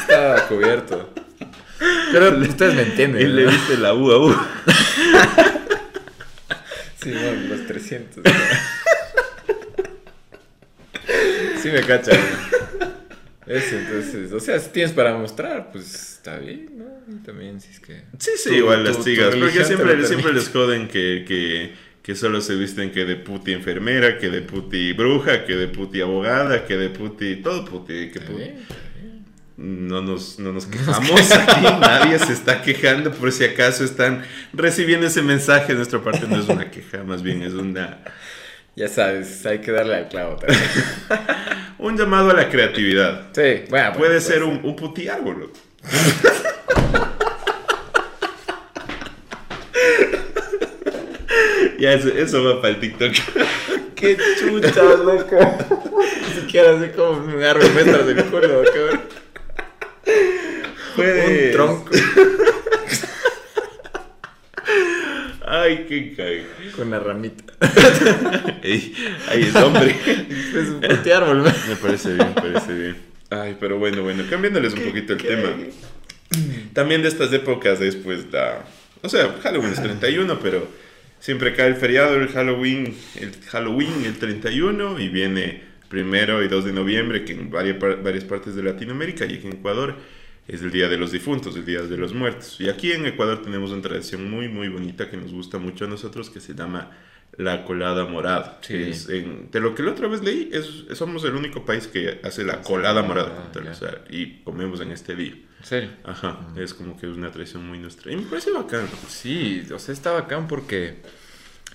[0.00, 1.14] estaba cubierto.
[2.12, 3.22] Pero ustedes me entienden.
[3.22, 3.50] Y le ¿no?
[3.50, 4.36] viste la U a U.
[7.02, 8.24] Sí, bueno, los 300.
[11.62, 12.18] sí me cachan.
[13.46, 16.84] Eso, entonces, o sea, si tienes para mostrar, pues está bien, ¿no?
[17.08, 18.02] Y también si es que...
[18.18, 19.34] Sí, sí, Tu- igual las tu chicas.
[19.36, 24.18] Porque siempre, siempre les joden que, que, que solo se visten que de puti enfermera,
[24.18, 27.36] que de puti bruja, que de puti abogada, que de puti.
[27.36, 28.10] Todo puti.
[28.10, 28.38] Que puti.
[28.38, 28.64] bien.
[29.56, 35.06] No nos, no nos quejamos aquí, nadie se está quejando por si acaso están recibiendo
[35.06, 36.26] ese mensaje de nuestra parte.
[36.28, 38.00] No es una queja, más bien es una...
[38.76, 40.60] Ya sabes, hay que darle al clavo también.
[41.78, 43.28] un llamado a la creatividad.
[43.32, 43.94] Sí, bueno.
[43.94, 45.50] Puede pues, ser un, un putiárbol.
[51.78, 53.12] ya, eso, eso va para el TikTok.
[53.94, 55.38] Qué chucha, loco.
[56.28, 59.00] Ni siquiera sé cómo me agarro metros del culo, cabrón.
[60.94, 61.46] Puedes.
[61.46, 61.90] Un tronco.
[65.46, 66.44] Ay, qué cague.
[66.74, 67.44] Con la ramita.
[68.62, 68.92] Ey,
[69.28, 69.94] Ahí es hombre.
[70.08, 71.44] Es un árbol, ¿no?
[71.68, 72.96] Me parece bien, me parece bien.
[73.30, 75.50] Ay, pero bueno, bueno, cambiándoles un poquito el tema.
[76.72, 78.64] También de estas épocas después da...
[79.02, 80.68] O sea, Halloween es 31, pero
[81.20, 86.64] siempre cae el feriado, el Halloween, el Halloween el 31 y viene primero y 2
[86.64, 89.94] de noviembre, que en varias, par- varias partes de Latinoamérica y aquí en Ecuador
[90.48, 92.56] es el Día de los Difuntos, el Día de los Muertos.
[92.60, 95.88] Y aquí en Ecuador tenemos una tradición muy, muy bonita que nos gusta mucho a
[95.88, 96.90] nosotros, que se llama
[97.36, 98.58] la colada morada.
[98.62, 98.74] Sí.
[98.74, 101.86] que es en- de lo que la otra vez leí, es, somos el único país
[101.86, 105.34] que hace la colada morada, Ah, o sea, y comemos en este día.
[105.60, 105.90] ¿En serio?
[106.04, 108.12] Ajá, es como que es una tradición muy nuestra.
[108.12, 108.86] Y me parece bacán.
[109.08, 111.02] Sí, o sea, está bacán porque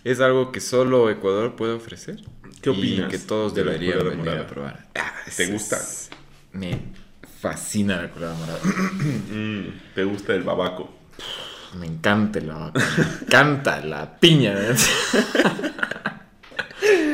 [0.03, 2.17] es algo que solo Ecuador puede ofrecer.
[2.61, 4.87] ¿Qué opinas Y que todos de deberían venir a probar.
[5.35, 5.77] ¿Te Es- gusta?
[6.53, 6.79] Me
[7.41, 8.59] fascina la colada morada.
[9.31, 10.93] Mm, ¿Te gusta el babaco?
[11.79, 12.81] Me encanta la vaca.
[12.97, 14.55] Me encanta la piña.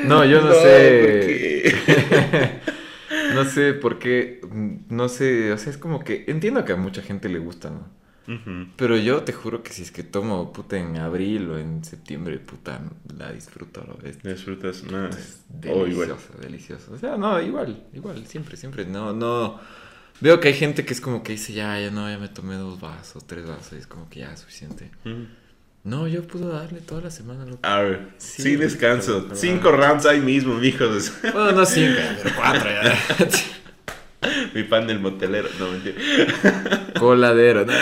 [0.06, 1.76] No, yo no, sé.
[3.36, 4.42] no sé por qué.
[4.90, 5.52] No sé.
[5.52, 6.26] O sea, es como que.
[6.28, 7.98] Entiendo que a mucha gente le gusta, ¿no?
[8.76, 12.40] Pero yo te juro que si es que tomo puta en abril o en septiembre,
[12.40, 12.82] puta,
[13.18, 14.22] la disfruto, lo ves.
[14.22, 15.16] Disfrutas más.
[15.16, 16.10] Es O igual.
[16.10, 16.94] delicioso, delicioso.
[16.94, 18.86] O sea, no, igual, igual, siempre, siempre.
[18.86, 19.60] No, no.
[20.20, 22.56] Veo que hay gente que es como que dice, ya, ya no, ya me tomé
[22.56, 24.90] dos vasos, tres vasos, y es como que ya es suficiente.
[25.04, 25.24] Mm.
[25.84, 27.60] No, yo puedo darle toda la semana, loco.
[27.62, 29.24] A ver, Sí, sin descanso.
[29.24, 31.14] pero- Cinco rounds ahí mismo, mijos.
[31.22, 33.00] Bueno, no cinco, pero cuatro ya.
[34.54, 35.48] Mi pan del motelero.
[35.60, 35.96] No, mentira.
[37.00, 37.74] Coladero, ¿no?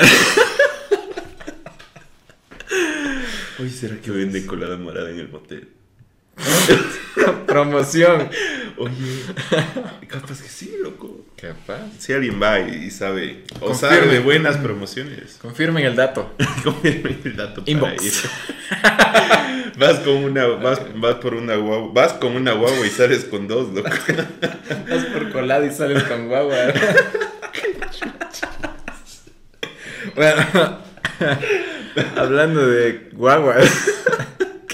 [3.59, 5.69] Oye, ¿será que venden colada morada en el motel?
[7.47, 8.29] Promoción.
[8.77, 9.21] Oye,
[10.07, 11.25] capaz que sí, loco.
[11.39, 11.79] Capaz.
[11.99, 13.95] Si alguien va y, y sabe, o Confirme.
[13.97, 16.33] sabe de buenas promociones, Confirmen el dato.
[16.63, 18.03] confirme el dato para Inbox.
[18.05, 18.13] ir.
[19.77, 23.45] Vas con una, vas, vas por una guagua, vas con una guagua y sales con
[23.45, 23.89] dos, loco.
[24.89, 26.55] Vas por colada y sales con guagua.
[30.15, 30.79] bueno,
[32.15, 33.69] hablando de guaguas.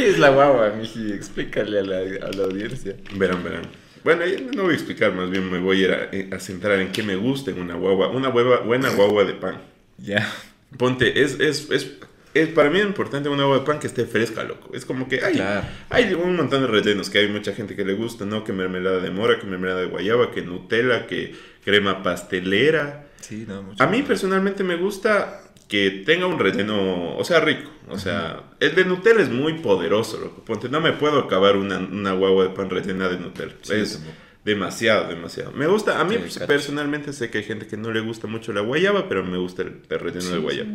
[0.02, 1.12] ¿Qué es la guagua, Miji?
[1.14, 2.96] Explícale a la, a la audiencia.
[3.14, 3.62] Verán, verán.
[4.04, 6.40] Bueno, yo no voy a explicar, más bien me voy a, ir a, eh, a
[6.40, 9.62] centrar en qué me gusta en una guagua, una hueva, buena guagua de pan.
[10.00, 10.28] Ya.
[10.76, 11.92] Ponte, es, es, es,
[12.34, 14.72] es para mí es importante una hueva de pan que esté fresca, loco.
[14.74, 15.68] Es como que hay, Claro.
[15.92, 18.44] hay un montón de rellenos que hay mucha gente que le gusta, ¿no?
[18.44, 23.06] Que mermelada de mora, que mermelada de guayaba, que Nutella, que crema pastelera.
[23.20, 23.84] Sí, no, mucho.
[23.84, 25.41] A mí personalmente me gusta
[25.72, 27.72] que tenga un relleno, o sea, rico.
[27.88, 30.44] O sea, el de Nutella es muy poderoso, loco.
[30.44, 33.54] Ponte, no me puedo acabar una, una guagua de pan rellena de Nutella.
[33.62, 34.04] Sí, es
[34.44, 35.54] demasiado, demasiado.
[35.54, 38.52] Me gusta, a mí Sí, personalmente sé que hay gente que no le gusta mucho
[38.52, 40.70] la guayaba, pero me gusta el, el relleno de guayaba.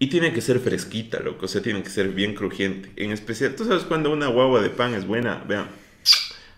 [0.00, 1.44] Y tiene que ser fresquita, loco.
[1.44, 2.90] O sea, tiene que ser bien crujiente.
[2.96, 5.44] En especial, tú sabes cuando una guagua de pan es buena.
[5.46, 5.68] Vean,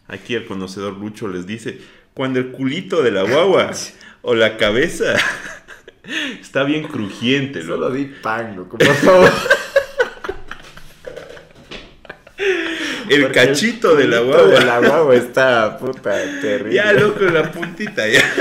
[0.07, 1.79] aquí el conocedor Lucho les dice:
[2.15, 3.73] cuando el culito de la guagua
[4.23, 5.17] o la cabeza
[6.41, 7.83] está bien crujiente, loco.
[7.83, 9.31] Solo di pan, loco, por favor.
[13.09, 14.59] El Porque cachito de la guagua.
[14.59, 16.75] de la guagua está puta terrible.
[16.75, 18.21] Ya, loco, la puntita, ya.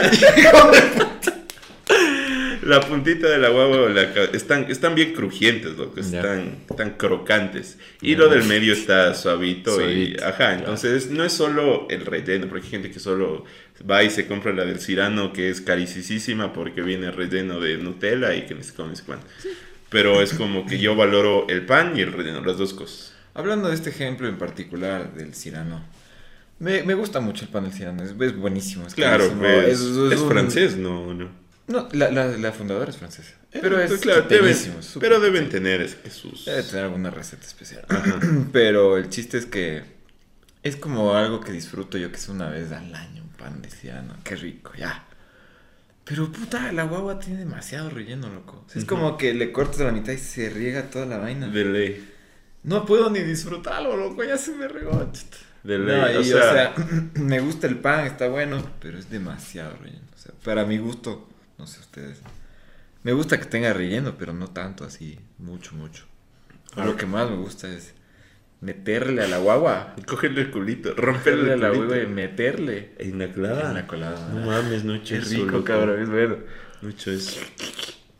[2.67, 4.01] La puntita de la guagua la
[4.33, 7.77] están, están bien crujientes, loco, están, están crocantes.
[8.01, 8.17] Y Ya.
[8.19, 12.71] lo del medio está suavito, y, ajá, entonces no es solo el relleno, porque hay
[12.71, 13.45] gente que solo
[13.89, 18.35] va y se compra la del Cirano, que es carísima porque viene relleno de Nutella
[18.35, 19.25] y que ni se come ni se cuánto.
[19.89, 23.13] Pero es como que yo valoro el pan y el relleno, las dos cosas.
[23.33, 25.85] Hablando de este ejemplo en particular del Cirano.
[26.59, 28.85] Me, me gusta mucho el pan del Cirano, es, es buenísimo.
[28.87, 31.46] Es Claro, pues, es- es es un- francés, no, no.
[31.67, 33.33] No, la, la, la fundadora es francesa.
[33.51, 34.55] Pero es claro, deben,
[34.99, 36.45] pero deben tener es sus...
[36.45, 37.85] Debe tener alguna receta especial.
[37.89, 38.19] Ajá.
[38.51, 39.83] Pero el chiste es que
[40.63, 43.69] es como algo que disfruto yo que es una vez al año un pan de
[43.69, 44.15] Cirano.
[44.23, 45.05] Qué rico, ya.
[46.03, 48.63] Pero puta, la guagua tiene demasiado relleno, loco.
[48.65, 51.47] O sea, es como que le cortas la mitad y se riega toda la vaina.
[51.47, 52.13] De ley.
[52.63, 55.09] No puedo ni disfrutarlo, loco, ya se me regó.
[55.63, 56.13] De No, ley.
[56.13, 56.75] y, o o sea, sea,
[57.15, 60.05] me gusta el pan, está bueno, pero es demasiado relleno.
[60.15, 61.27] O sea, para mi gusto,
[61.57, 62.19] No sé ustedes.
[63.03, 66.03] Me gusta que tenga relleno, pero no tanto así, mucho, mucho.
[66.75, 67.93] Lo que más me gusta es
[68.61, 69.95] meterle a la guagua.
[70.07, 71.85] Cogerle el culito, romperle a el la culito.
[71.87, 72.91] guagua y meterle.
[72.99, 73.69] En la colada.
[73.69, 74.29] En la colada.
[74.33, 76.37] No mames, no he hecho Qué rico, cabrón, es bueno.
[76.81, 77.39] No he hecho eso.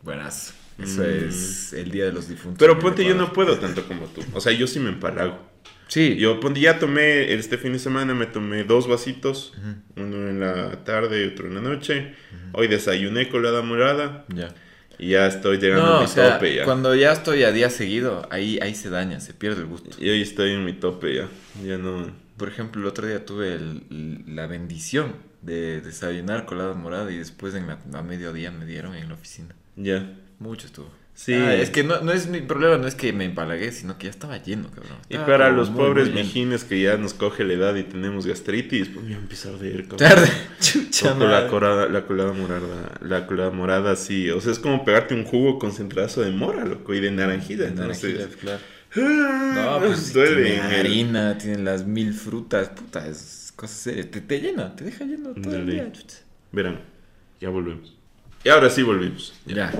[0.01, 0.53] Buenas.
[0.79, 1.27] Eso Mm.
[1.27, 2.59] es el Día de los Difuntos.
[2.59, 4.21] Pero ponte, yo no puedo tanto como tú.
[4.33, 5.39] O sea, yo sí me empalago.
[5.87, 9.53] Sí, Yo ya tomé, este fin de semana me tomé dos vasitos.
[9.95, 12.13] Uno en la tarde y otro en la noche.
[12.53, 14.25] Hoy desayuné colada morada.
[14.29, 14.53] Ya.
[14.99, 16.63] Y ya estoy llegando No, a mi o sea, tope ya.
[16.65, 19.91] cuando ya estoy a día seguido, ahí, ahí se daña, se pierde el gusto.
[20.03, 21.27] Y hoy estoy en mi tope ya.
[21.63, 22.11] Ya no.
[22.35, 27.53] Por ejemplo, el otro día tuve el- la bendición de desayunar colada morada y después
[27.53, 29.53] en la, a mediodía me dieron en la oficina.
[29.75, 30.13] Ya.
[30.39, 30.89] Mucho estuvo.
[31.17, 31.33] Sí.
[31.33, 34.03] Ah, es que no, no es mi problema, no es que me empalagué, sino que
[34.03, 34.99] ya estaba lleno, cabrón.
[35.09, 37.81] Y para como los muy, pobres muy mijines que ya nos coge la edad y
[37.81, 39.97] tenemos gastritis, pues me a empezar a ver, cabrón.
[39.97, 40.27] Tarde.
[40.61, 44.29] Chucha, la, colada, la colada morada, la colada morada, sí.
[44.29, 47.63] O sea, es como pegarte un jugo concentrado de mora, loco, y de naranjita.
[47.63, 48.59] De Entonces, naranjilla, claro.
[48.97, 54.11] ah, No, pues duele tiene harina, tiene las mil frutas, puta, es cosas serias.
[54.11, 55.91] Te, te llena, te deja lleno todo el día.
[55.91, 56.17] chucha.
[56.51, 56.79] Verán,
[57.41, 57.97] ya volvemos.
[58.43, 59.33] Y ahora sí volvimos.
[59.47, 59.73] Ya.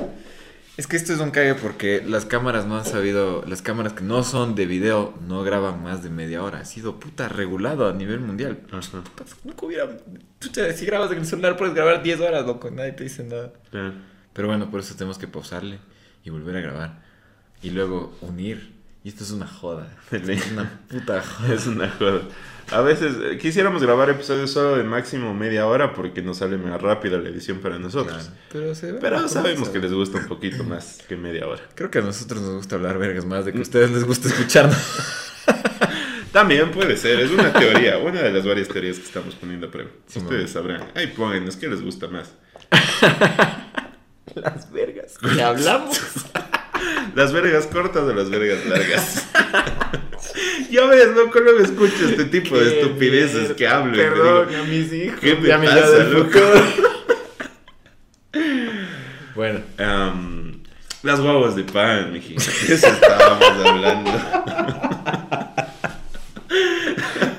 [0.78, 4.04] Es que esto es un cague porque las cámaras no han sabido, las cámaras que
[4.04, 6.60] no son de video no graban más de media hora.
[6.60, 8.60] Ha sido puta regulado a nivel mundial.
[8.72, 9.02] Ajá.
[9.02, 9.90] Puta, Nunca hubiera,
[10.40, 13.54] chucha, si grabas en el celular puedes grabar 10 horas, loco, nadie te dice nada.
[13.72, 13.94] Claro.
[14.34, 15.80] Pero bueno, por eso tenemos que pausarle
[16.24, 17.02] y volver a grabar.
[17.64, 18.76] Y luego unir.
[19.04, 19.88] Y esto es una joda.
[20.12, 21.54] Es una puta joda.
[21.56, 22.22] Es una joda.
[22.72, 26.82] A veces eh, quisiéramos grabar episodios solo de máximo media hora porque nos sale más
[26.82, 28.18] rápida la edición para nosotros.
[28.18, 28.38] Claro.
[28.52, 31.62] Pero, se ve Pero una sabemos que les gusta un poquito más que media hora.
[31.76, 34.28] Creo que a nosotros nos gusta hablar vergas más de que a ustedes les gusta
[34.28, 34.78] escucharnos.
[36.34, 39.72] También puede ser, es una teoría, una de las varias teorías que estamos poniendo a
[39.72, 39.90] prueba.
[40.08, 40.92] Sí, Ustedes sabrán.
[40.94, 42.34] Ahí pónganos qué les gusta más.
[44.36, 45.18] Las vergas.
[45.18, 46.00] Que hablamos.
[47.18, 49.26] ¿Las vergas cortas o las vergas largas?
[50.70, 53.56] ya ves, loco, luego escucho este tipo de estupideces mierda.
[53.56, 53.98] que hablo.
[53.98, 55.20] Perdón digo, a mis hijos.
[55.20, 56.40] ¿Qué me me pasa, loco?
[59.36, 59.62] bueno.
[61.02, 62.44] Las guaguas de pan, mijito.
[62.68, 64.12] Eso estábamos hablando.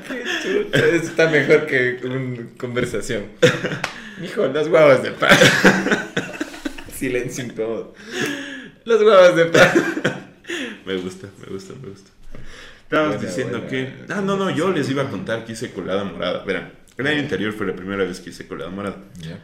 [0.08, 0.96] Qué.
[0.96, 3.26] Está mejor que una conversación.
[4.20, 5.38] Mijo, las guavas de pan.
[6.92, 7.94] Silencio incómodo.
[8.88, 9.68] Las guavas de pan.
[10.86, 12.10] Me gusta, me gusta, me gusta.
[12.84, 13.68] Estabas Buena, diciendo buena.
[13.68, 13.92] que.
[14.08, 16.42] Ah, no, no, yo les iba a contar que hice colada morada.
[16.44, 18.96] Verán, el año anterior fue la primera vez que hice colada morada.
[19.20, 19.38] Ya.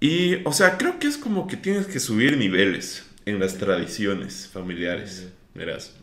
[0.00, 4.50] Y, o sea, creo que es como que tienes que subir niveles en las tradiciones
[4.52, 5.28] familiares.
[5.54, 5.94] Verás.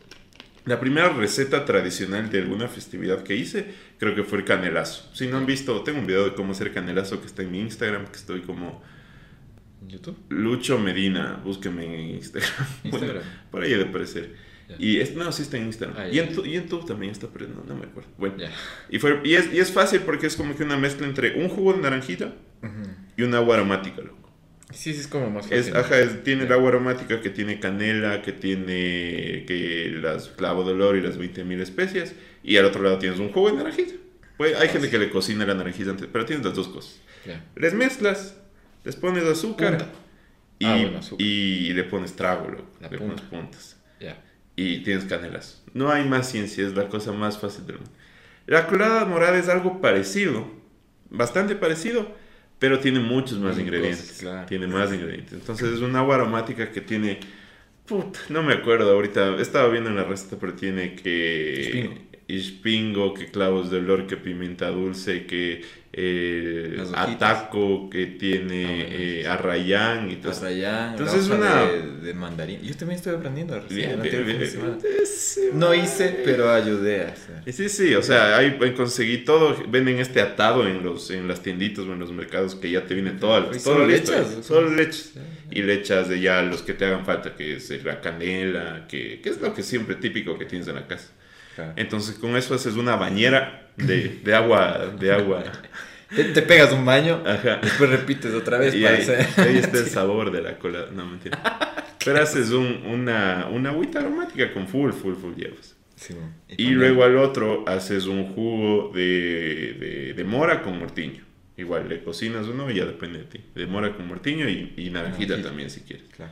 [0.63, 5.09] La primera receta tradicional de alguna festividad que hice, creo que fue el canelazo.
[5.13, 7.59] Si no han visto, tengo un video de cómo hacer canelazo que está en mi
[7.59, 8.81] Instagram, que estoy como
[9.87, 10.17] YouTube.
[10.29, 12.51] Lucho Medina, búsqueme en Instagram.
[12.83, 13.23] Bueno, Instagram.
[13.51, 14.35] por ahí debe aparecer.
[14.67, 14.75] Ya.
[14.77, 15.97] Y es, no, sí está en Instagram.
[15.99, 16.23] Ah, y, ya.
[16.23, 18.09] en tu- y en YouTube también está, pero no, no me acuerdo.
[18.17, 18.51] Bueno, Ya.
[18.89, 21.49] y, fue, y, es, y es fácil porque es como que una mezcla entre un
[21.49, 22.35] jugo de naranjita
[23.17, 24.17] y un agua aromática, loco.
[24.71, 25.57] Sí, sí, es como más fácil.
[25.57, 30.63] Es, ajá, es- tiene el agua aromática que tiene canela, que tiene que las clavo
[30.63, 32.13] de olor y las 20.000 especias.
[32.43, 33.93] Y al otro lado tienes un jugo de naranjita.
[34.37, 36.99] Pues, hay gente que le cocina la naranjita antes, pero tienes las dos cosas.
[37.55, 38.38] Les mezclas,
[38.83, 39.87] les pones azúcar
[40.59, 41.25] y, Ah, bueno, azúcar.
[41.25, 43.15] y le pones trago, loco, La le punta.
[43.15, 43.77] pones puntas.
[43.99, 44.21] Ya.
[44.55, 45.63] Y tienes canelas.
[45.73, 47.91] No hay más ciencia, es la cosa más fácil del mundo.
[48.45, 50.47] La colada morada es algo parecido,
[51.09, 52.11] bastante parecido,
[52.57, 54.01] pero tiene muchos más ingredientes.
[54.01, 54.45] cosas, claro.
[54.47, 55.33] Tiene más ingredientes.
[55.33, 57.19] Entonces es un agua aromática que tiene.
[57.85, 59.37] Puta, no me acuerdo ahorita.
[59.39, 62.09] Estaba viendo en la receta, pero tiene que.
[62.27, 68.85] Ispingo, que clavos de olor, que pimienta dulce, que eh, ataco, que tiene Ah, bueno,
[68.91, 70.31] eh, arrayán y todo.
[70.31, 72.61] Arrayán, Entonces, la hoja una- de, de mandarín.
[72.61, 74.77] Yo también estoy aprendiendo recién, Bien, bien, bien.
[75.53, 77.53] No hice, pero ayudé a hacer.
[77.53, 81.85] Sí, sí, o sea, ahí conseguí todo, venden este atado en los en las tienditas
[81.85, 84.27] o en los mercados que ya te viene todas ¿Y las solo todo le echas?
[84.45, 85.11] Solo le echas.
[85.13, 85.19] Sí.
[85.51, 89.19] Y le echas de ya los que te hagan falta, que es la canela, que,
[89.21, 91.07] que es lo que siempre típico que tienes en la casa.
[91.59, 91.73] Claro.
[91.75, 95.43] Entonces con eso haces una bañera de, de agua, de agua.
[96.15, 97.59] Te, te pegas un baño, Ajá.
[97.61, 99.05] después repites otra vez Y ahí,
[99.37, 100.85] ahí está el sabor de la cola.
[100.93, 101.37] No, mentira.
[102.03, 105.75] Pero haces un, una, una agüita aromática con full, full, full hierbas.
[105.95, 106.15] Sí.
[106.47, 111.23] Y poner- luego al otro haces un jugo de, de, de mora con mortiño.
[111.57, 113.41] Igual le cocinas uno y ya depende de ti.
[113.53, 115.41] De mora con mortiño y, y naranjita Naranjita.
[115.43, 116.05] también si quieres.
[116.15, 116.31] Claro.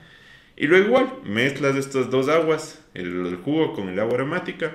[0.55, 4.71] Y luego igual mezclas estas dos aguas, el, el jugo con el agua aromática.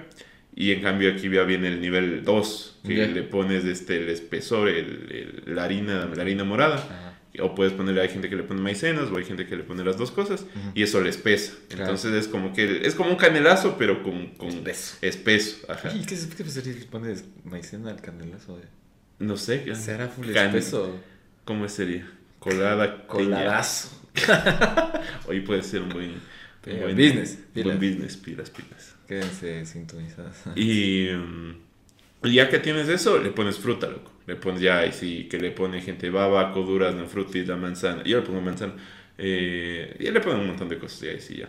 [0.54, 3.06] Y en cambio aquí ya viene el nivel 2, que Ya.
[3.06, 6.76] le pones este, el espesor, el, el- la, harina, la harina morada.
[6.76, 7.08] Ajá.
[7.40, 9.82] O puedes ponerle, hay gente que le pone maicenas o hay gente que le pone
[9.82, 11.54] las dos cosas y eso les pesa.
[11.70, 14.96] Entonces es como que es como un canelazo, pero con, con Espeso.
[15.00, 15.56] espeso.
[15.72, 15.90] Ajá.
[15.96, 18.58] ¿Y qué, qué pasaría si le pones maicena al canelazo?
[18.58, 18.66] eh?
[19.18, 19.74] No sé.
[19.74, 21.00] ¿Será full espeso?
[21.46, 22.06] ¿Cómo sería?
[22.38, 23.06] Colada.
[23.06, 23.88] Coladazo.
[25.26, 26.10] Hoy puede ser un buen,
[26.66, 28.94] un buen business, un buen business, pilas, pilas.
[29.20, 30.36] Quédense sintonizados.
[30.56, 31.54] Y, mm,
[32.24, 34.10] y ya que tienes eso, le pones fruta, loco.
[34.26, 38.02] Le pones ya, y sí, que le pone gente babaco, durazno, frutis, la manzana.
[38.04, 38.74] Yo le pongo manzana.
[39.18, 41.48] Eh, y le pongo un montón de cosas, y ahí sí, ya.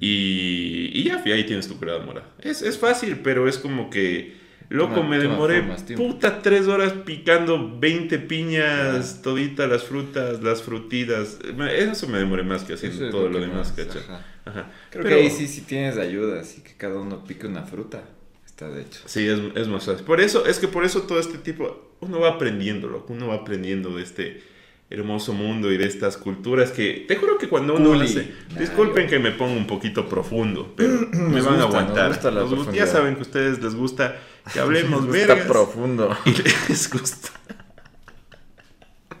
[0.00, 2.28] Y, y ya, y ahí tienes tu curada morada.
[2.40, 4.36] Es, es fácil, pero es como que,
[4.68, 5.62] loco, Toma- me demoré
[5.96, 11.38] puta tres horas picando 20 piñas, toditas las frutas, las frutitas.
[11.56, 14.02] Me- Eso me demoré más que haciendo todo lo demás, más, ¿cachai?
[14.44, 14.70] Ajá.
[14.90, 18.02] Creo Pero- que ahí sí, si tienes ayuda, así que cada uno pique una fruta.
[18.46, 19.00] Está de hecho.
[19.06, 20.04] Sí, es, es más fácil.
[20.04, 23.34] Por eso, es que por eso todo este tipo, uno va aprendiendo, loco, uno va
[23.36, 24.42] aprendiendo de este
[24.90, 29.04] hermoso mundo y de estas culturas que, te juro que cuando uno hace, Nah, disculpen
[29.04, 32.08] yo- que me ponga un poquito profundo, pero me van a nos aguantar.
[32.10, 34.20] gusta la Nos gusta- ya saben que a ustedes les gusta
[34.52, 36.16] que hablemos vergas profundo.
[36.26, 36.30] y
[36.70, 37.30] les gusta.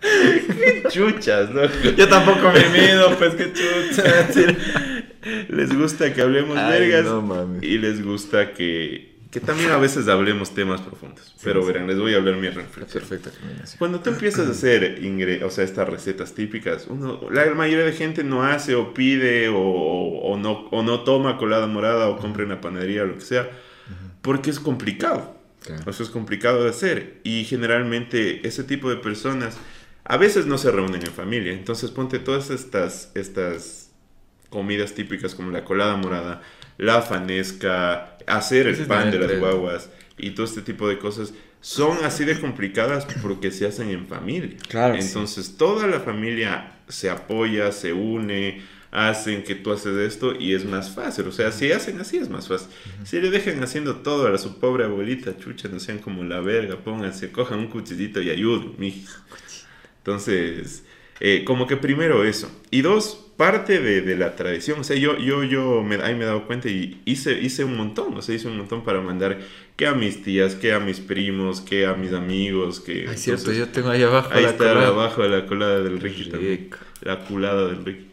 [0.00, 1.72] Qué chuchas, loco.
[1.96, 4.92] Yo tampoco me mido, pues qué chucha.
[5.48, 7.62] Les gusta que hablemos Ay, vergas no mames.
[7.62, 11.34] y les gusta que, que también a veces hablemos temas profundos.
[11.42, 11.66] Pero sí.
[11.68, 13.02] verán, les voy a hablar mi reflexión.
[13.02, 13.78] Perfecta combinación.
[13.78, 17.92] Cuando tú empiezas a hacer ingre o sea, estas recetas típicas, uno, la mayoría de
[17.92, 22.42] gente no hace o pide o, o no, o no toma colada morada o compra
[22.44, 23.50] en la panadería o lo que sea,
[24.22, 25.34] porque es complicado.
[25.64, 25.82] Claro.
[25.86, 27.20] O sea, es complicado de hacer.
[27.24, 29.56] Y generalmente ese tipo de personas
[30.04, 31.52] a veces no se reúnen en familia.
[31.52, 33.83] Entonces ponte todas estas, estas
[34.50, 36.42] comidas típicas como la colada morada,
[36.78, 42.04] la fanesca, hacer el pan de las guaguas y todo este tipo de cosas son
[42.04, 44.56] así de complicadas porque se hacen en familia.
[44.68, 45.08] Claro que sí.
[45.08, 48.62] Entonces toda la familia se apoya, se une,
[48.94, 51.26] hacen que tú haces esto y es más fácil.
[51.26, 52.68] O sea, si hacen así es más fácil.
[53.04, 56.76] Si le dejan haciendo todo a su pobre abuelita, chucha, no sean como la verga,
[56.76, 59.12] pónganse, cojan un cuchillito y ayuden, mijo.
[59.98, 60.84] Entonces,
[61.20, 62.50] eh, como que primero eso.
[62.70, 64.80] Y dos, parte de, de la tradición.
[64.80, 67.76] O sea, yo, yo, yo me, ahí me he dado cuenta y hice, hice un
[67.76, 68.16] montón.
[68.16, 69.38] O sea, hice un montón para mandar
[69.76, 73.06] que a mis tías, que a mis primos, que a mis amigos, que...
[73.08, 74.88] Ay, cierto, entonces, yo tengo ahí abajo Ahí la está colada.
[74.88, 76.70] abajo de la colada del Ricky también.
[77.00, 78.06] La culada del Ricky.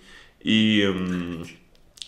[0.43, 1.43] Y, em,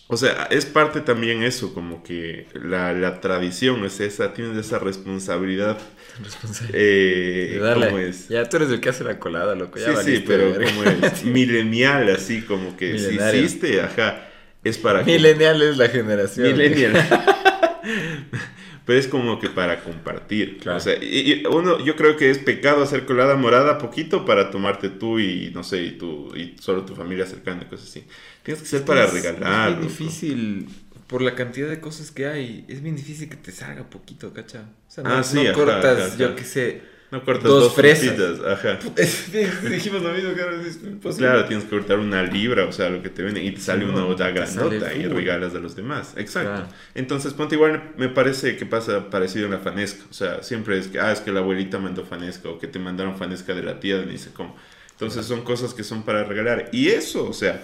[0.06, 4.78] o sea, es parte también eso, como que la, la tradición es esa, tienes esa
[4.78, 5.78] responsabilidad.
[6.22, 6.72] Responsable.
[6.74, 7.86] Eh, darle.
[7.86, 8.28] ¿Cómo es?
[8.28, 9.78] Ya tú eres el que hace la colada, loco.
[9.78, 14.28] Ya sí, sí, pero como es milenial, así como que si hiciste, ajá,
[14.62, 15.02] es para...
[15.02, 16.52] Millennial es la generación.
[16.52, 16.92] Millennial.
[18.84, 20.58] Pero es como que para compartir.
[20.58, 20.76] Claro.
[20.76, 24.50] O sea, y, y uno, yo creo que es pecado hacer colada morada poquito para
[24.50, 28.04] tomarte tú y no sé, y tú y solo tu familia cercana, cosas así.
[28.42, 29.70] Tienes que ser para regalar.
[29.72, 30.68] Es bien difícil.
[31.06, 34.70] Por la cantidad de cosas que hay, es bien difícil que te salga poquito, ¿cacha?
[34.88, 36.16] O sea, no, Ah, sí, no ajá, cortas, ajá, ajá.
[36.16, 36.82] yo qué sé.
[37.14, 38.16] No cortas Dos dos, fresas.
[38.16, 38.78] fresitas, ajá.
[39.68, 41.28] Dijimos lo mismo, claro, es imposible.
[41.28, 43.84] Claro, tienes que cortar una libra, o sea, lo que te venden, y te sale
[43.84, 46.14] una olla grandota y regalas a los demás.
[46.16, 46.50] Exacto.
[46.50, 46.66] Claro.
[46.96, 50.02] Entonces, ponte igual, me parece que pasa parecido en la fanesca.
[50.10, 52.80] O sea, siempre es que, ah, es que la abuelita mandó fanesca o que te
[52.80, 54.56] mandaron fanesca de la tía de ni sé cómo.
[54.90, 56.68] Entonces, son cosas que son para regalar.
[56.72, 57.62] Y eso, o sea,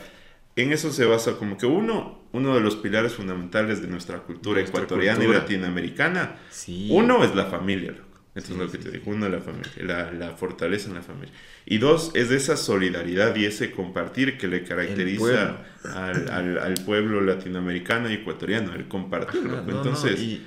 [0.55, 4.61] en eso se basa como que uno, uno de los pilares fundamentales de nuestra cultura
[4.61, 5.39] Nuestra ecuatoriana cultura.
[5.39, 6.37] y latinoamericana.
[6.51, 6.87] Sí.
[6.93, 8.10] Uno es la familia, loco.
[8.35, 9.11] Esto Sí, es lo que sí, te digo.
[9.11, 11.33] Uno la familia, la, la fortaleza en la familia.
[11.67, 16.75] Y dos, es de esa solidaridad y ese compartir que le caracteriza al, al, al
[16.85, 19.41] pueblo latinoamericano y ecuatoriano, el compartir.
[19.45, 19.63] Ajá, loco.
[19.67, 20.47] no, no, Entonces, y-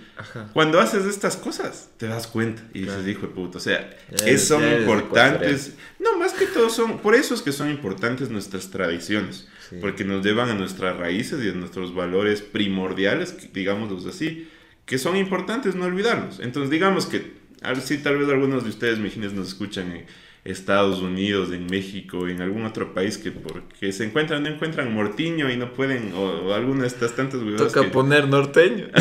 [0.53, 3.09] cuando haces estas cosas, te das cuenta y dices, Claro.
[3.09, 3.57] hijo de puta.
[3.57, 3.89] O sea,
[4.25, 5.73] es- son importantes.
[5.99, 9.47] No, más que todo son, por eso es que son importantes nuestras tradiciones.
[9.69, 9.77] Sí.
[9.81, 14.47] Porque nos llevan a nuestras raíces y a nuestros valores primordiales, digámoslos así,
[14.85, 16.39] que son importantes no olvidarlos.
[16.41, 20.05] Entonces, digamos que, a ver si tal vez algunos de ustedes, mijines, nos escuchan en
[20.43, 25.49] Estados Unidos, en México, en algún otro país que porque se encuentran, no encuentran mortiño
[25.49, 28.87] y no pueden, o, o alguna de estas tantas Toca que- poner norteño.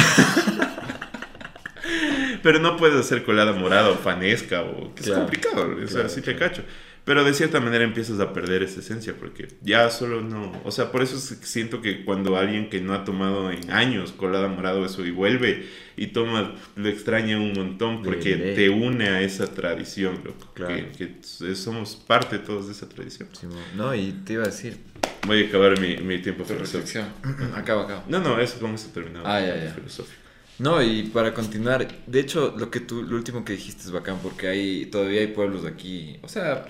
[2.43, 6.09] Pero no puedes hacer colada morada o fanesca o que es complicado, o sea, claro,
[6.09, 6.53] sí te claro.
[6.55, 6.63] cacho.
[7.05, 10.93] Pero de cierta manera empiezas a perder esa esencia porque ya solo no, o sea,
[10.93, 14.47] por eso es que siento que cuando alguien que no ha tomado en años colada
[14.47, 19.21] morada o eso y vuelve y toma, lo extraña un montón porque te une a
[19.21, 20.77] esa tradición, loco, Claro.
[20.97, 21.17] que,
[21.57, 23.29] somos parte todos de esa tradición.
[23.77, 24.79] No, y te iba a decir.
[25.27, 26.79] Voy a acabar mi, mi tiempo filosófico.
[26.79, 27.53] reflexión.
[27.57, 28.05] Acaba, acaba.
[28.09, 29.27] No, no, eso cómo se terminado.
[29.27, 29.73] Ah, ya, ya.
[29.75, 30.19] Filosófico.
[30.59, 34.19] No, y para continuar, de hecho, lo que tú, lo último que dijiste es bacán,
[34.23, 36.67] porque hay, todavía hay pueblos aquí, o sea,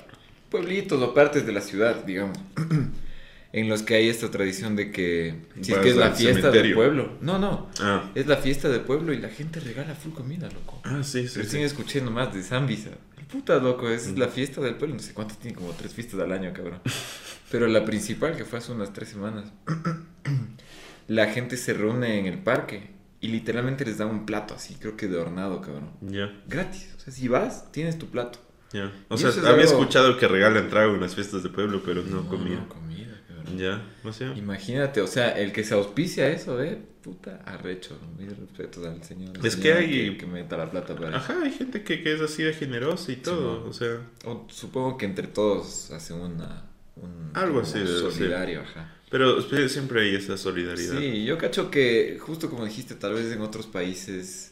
[0.52, 2.38] pueblitos o partes de la ciudad, digamos,
[3.52, 6.74] en los que hay esta tradición de que si es que es la fiesta del
[6.74, 7.18] pueblo.
[7.20, 10.80] No, no, Ah, es la fiesta del pueblo y la gente regala full comida, loco.
[10.84, 11.38] ah sí, sí.
[11.40, 11.66] Recién sí.
[11.66, 12.90] escuché nomás de Zambisa.
[13.30, 14.96] Puta, loco, es la fiesta del pueblo.
[14.96, 16.80] No sé cuántas tiene, como tres fiestas al año, cabrón.
[17.50, 19.46] Pero la principal, que fue hace unas tres semanas,
[21.08, 22.90] la gente se reúne en el parque
[23.20, 25.90] y literalmente les dan un plato así, creo que de hornado, cabrón.
[26.02, 26.88] Ya, Gratis.
[26.96, 28.38] O sea, si vas, tienes tu plato.
[28.72, 28.92] Ya.
[29.08, 32.02] O Y sea, había algo- escuchado que regalan trago en las fiestas de pueblo, pero
[32.02, 32.56] no, comida.
[32.56, 33.58] No, comida, cabrón.
[33.58, 34.32] Ya, o sea.
[34.36, 37.98] Imagínate, o sea, el que se auspicia eso, eh, puta, arrecho.
[38.18, 39.36] Mis respetos al señor.
[39.44, 42.20] Es señora que hay- Que, meta la plata para Ajá, hay gente que, que es
[42.20, 43.98] así de generosa y todo, o sea.
[44.24, 46.64] O supongo que entre todos hacen una.
[46.96, 48.12] Un, Algo así ser.
[48.12, 48.96] Solidario, ajá.
[49.10, 50.98] Pero siempre hay esa solidaridad.
[50.98, 54.51] Sí, yo cacho que, justo como dijiste, tal vez en otros países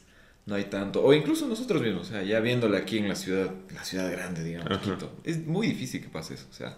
[0.50, 1.02] no hay tanto.
[1.02, 4.44] O incluso nosotros mismos, o sea, ya viéndola aquí en la ciudad, la ciudad grande,
[4.44, 4.78] digamos.
[4.80, 6.46] Quito, es muy difícil que pase eso.
[6.50, 6.76] O sea,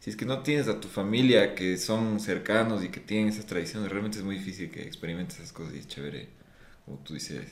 [0.00, 3.46] si es que no tienes a tu familia que son cercanos y que tienen esas
[3.46, 6.28] tradiciones, realmente es muy difícil que experimentes esas cosas y es chévere,
[6.84, 7.46] como tú dices,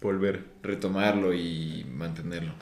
[0.00, 0.44] Volver.
[0.62, 2.52] retomarlo y mantenerlo.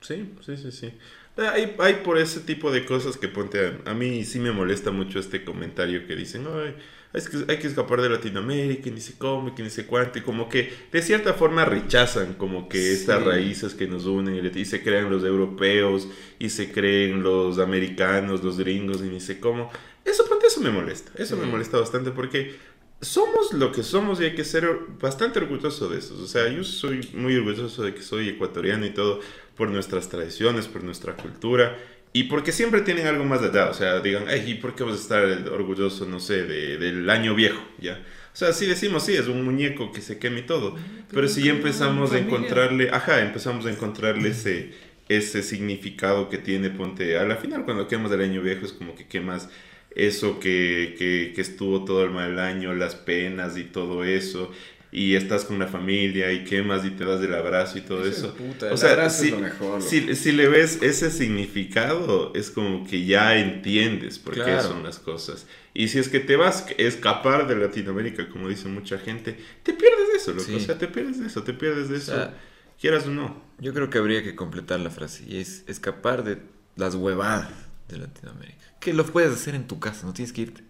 [0.00, 0.92] Sí, sí, sí, sí.
[1.36, 4.50] Ah, Hay, hay por ese tipo de cosas que ponte a, a mí sí me
[4.50, 6.74] molesta mucho este comentario que dicen, ay,
[7.14, 10.18] es que hay que escapar de Latinoamérica y ni se come, que ni se cuánto,
[10.18, 13.28] y como que de cierta forma rechazan como que estas Sí.
[13.28, 16.08] raíces que nos unen y, y se crean los europeos
[16.38, 19.70] y se creen los americanos, los gringos y ni sé cómo.
[20.04, 21.40] Eso, eso me molesta, eso Sí.
[21.40, 22.56] me molesta bastante porque
[23.00, 24.66] somos lo que somos y hay que ser
[25.00, 26.14] bastante orgulloso de eso.
[26.22, 29.20] O sea, yo soy muy orgulloso de que soy ecuatoriano y todo
[29.56, 31.76] por nuestras tradiciones, por nuestra cultura
[32.14, 33.70] y porque siempre tienen algo más allá.
[33.70, 37.10] O sea, digan, ay, ¿y por qué vas a estar orgulloso, no sé, de- del
[37.10, 37.62] año viejo?
[37.78, 38.02] ¿Ya?
[38.32, 40.76] O sea, sí decimos, sí, es un muñeco que se quema y todo.
[41.12, 44.72] Pero si ya empezamos a encontrarle, ajá, empezamos a encontrarle ese,
[45.08, 48.94] ese significado que tiene, ponte, a la final cuando quemas el año viejo es como
[48.96, 49.50] que quemas
[49.94, 54.50] eso que, que, que estuvo todo el mal año, las penas y todo eso,
[54.96, 58.32] y estás con la familia y quemas y te das el abrazo y todo eso.
[58.34, 59.82] Puta, O el sea, abrazo si, es lo mejor.
[59.82, 64.62] si, si le ves ese significado, es como que ya entiendes por qué Claro.
[64.68, 65.46] son las cosas.
[65.74, 69.72] Y si es que te vas a escapar de Latinoamérica, como dice mucha gente, te
[69.72, 70.44] pierdes de eso, loco.
[70.44, 70.54] Sí.
[70.54, 72.34] O sea, te pierdes de eso, te pierdes de O eso, sea,
[72.80, 73.42] quieras o no.
[73.58, 76.38] Yo creo que habría que completar la frase y es escapar de
[76.76, 77.50] las huevadas
[77.88, 78.58] de Latinoamérica.
[78.80, 80.62] Que lo puedes hacer en tu casa, no tienes que irte.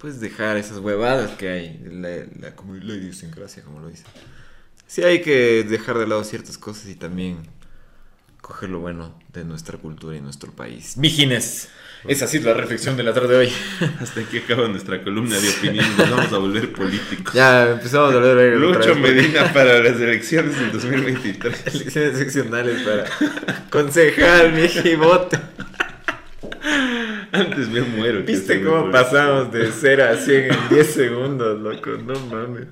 [0.00, 4.04] Puedes dejar esas huevadas que hay, la, la, como la idiosincrasia, como lo dice.
[4.86, 7.42] Sí hay que dejar de lado ciertas cosas y también
[8.40, 10.96] coger lo bueno de nuestra cultura y nuestro país.
[10.96, 11.68] Mijines,
[12.08, 13.52] esa ha sido la reflexión de la tarde de hoy.
[14.00, 15.84] Hasta aquí acaba nuestra columna de opinión.
[15.98, 17.34] Nos vamos a volver políticos.
[17.34, 21.66] Ya empezamos a de Lucho Medina para las elecciones del 2023.
[21.66, 23.04] Elecciones seccionales para
[23.68, 25.38] concejal, mijibote.
[27.32, 28.22] Antes me muero.
[28.22, 31.90] ¿Viste me cómo pasamos de 0 a 100 en 10 segundos, loco?
[31.90, 32.66] No mames.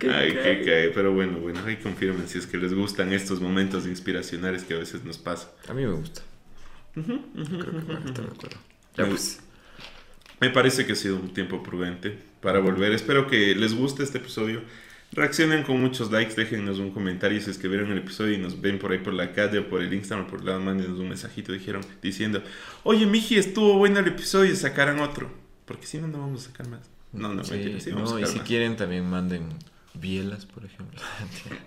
[0.00, 0.88] Ay, qué cae.
[0.90, 4.78] Pero bueno, bueno, ahí confirmen si es que les gustan estos momentos inspiracionales que a
[4.78, 5.50] veces nos pasan.
[5.68, 6.22] A mí me gusta.
[6.94, 8.58] Creo que de acuerdo.
[8.96, 9.40] Ya Me pues.
[10.40, 12.92] Me parece que ha sido un tiempo prudente para volver.
[12.92, 14.60] Espero que les guste este episodio.
[15.12, 18.58] Reaccionen con muchos likes, déjennos un comentario si es que vieron el episodio y nos
[18.60, 21.52] ven por ahí por la calle o por el Instagram, por lado, mándenos un mensajito
[21.52, 22.42] dijeron, diciendo,
[22.82, 25.30] oye Miji, estuvo bueno el episodio y sacaran otro.
[25.66, 26.80] Porque si no, no vamos a sacar más.
[27.12, 28.46] No, no, Sí, mentira, sí vamos no, a y si más.
[28.46, 29.50] quieren también manden
[29.94, 31.00] bielas, por ejemplo.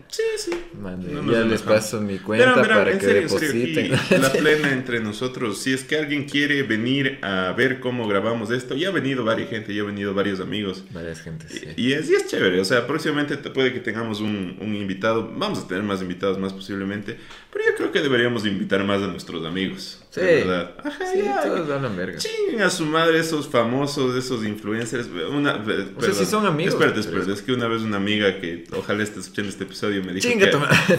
[0.07, 0.51] Sí, sí.
[0.79, 3.47] No ya les paso mi cuenta para que serio, en serio,
[3.87, 4.21] depositen.
[4.21, 5.61] la plena entre nosotros.
[5.61, 9.49] Si es que alguien quiere venir a ver cómo grabamos esto, ya ha venido varias
[9.49, 10.85] gente, ya ha venido varios amigos.
[10.91, 11.65] Varias gentes, sí.
[11.75, 14.73] Y, y es, y es chévere, o sea, próximamente te- puede que tengamos un, un
[14.75, 17.17] invitado, vamos a tener más invitados más posiblemente,
[17.51, 20.01] pero yo creo que deberíamos invitar más a nuestros amigos.
[20.15, 20.21] Sí.
[20.21, 20.71] de verdad.
[20.83, 22.17] Ajá, Sí, ya, todos hablan verga.
[22.17, 25.07] chinguen a su madre esos famosos, esos influencers.
[25.29, 28.39] Una, eh, O sea, sí son amigos, Espérate, espérate, es que una vez una amiga
[28.39, 30.49] que ojalá esté escuchando este episodio me dijo Chinga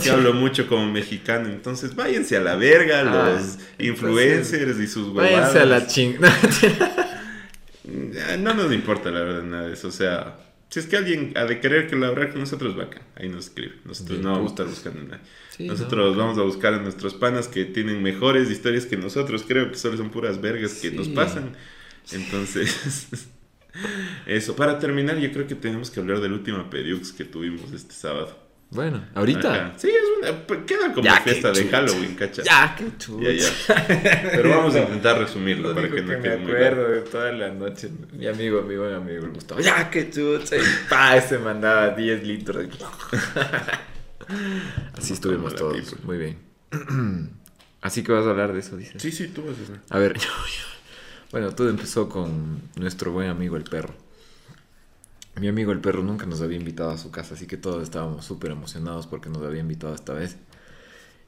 [0.03, 5.09] que, hablo mucho como mexicano, entonces váyanse a la verga Ah, los influencers y sus
[5.09, 5.55] huevadas.
[5.55, 6.17] Váyanse a la ching.
[8.13, 9.89] Ya, No nos importa la verdad nada de eso.
[9.89, 10.37] O sea,
[10.69, 13.03] si es que alguien ha de querer colaborar con nosotros, bacán.
[13.15, 13.75] Ahí nos escribe.
[13.85, 15.25] Nosotros Bien, no vamos a estar buscando a nadie.
[15.51, 19.45] Sí, nosotros no, vamos a buscar a nuestros panas que tienen mejores historias que nosotros.
[19.47, 21.57] Creo que solo son puras vergas que nos pasan.
[22.13, 23.09] Entonces,
[24.27, 24.57] eso.
[24.57, 28.46] Para terminar, yo creo que tenemos que hablar del último Pediux que tuvimos este sábado.
[28.71, 29.55] Bueno, ahorita.
[29.55, 29.73] Ajá.
[29.79, 29.95] Sí, es
[30.31, 30.47] una.
[30.47, 31.69] pues, Queda como Ya, fiesta de.
[31.69, 32.43] Halloween, cacha.
[32.43, 33.31] Ya, qué chulo.
[33.31, 33.87] Ya, ya.
[34.33, 36.67] Pero vamos a intentar resumirlo Lo para que no que me quede muy largo.
[36.83, 37.91] acuerdo de toda la noche.
[38.13, 39.61] Mi amigo, mi buen amigo, el Gustavo.
[39.61, 40.57] Ya, qué chucha.
[40.57, 40.61] Y
[40.91, 42.67] pa, ese mandaba 10 litros.
[44.99, 45.77] Así estuvimos todos.
[45.77, 45.99] people.
[46.05, 46.39] Muy bien.
[47.81, 49.01] Así que vas a hablar de eso, dices.
[49.01, 49.81] Sí, sí, tú vas a decir.
[49.91, 53.95] A ver, yo, yo- Bueno, todo empezó con nuestro buen amigo el perro.
[55.41, 58.25] Mi amigo el perro nunca nos había invitado a su casa, así que todos estábamos
[58.25, 60.37] súper emocionados porque nos había invitado esta vez.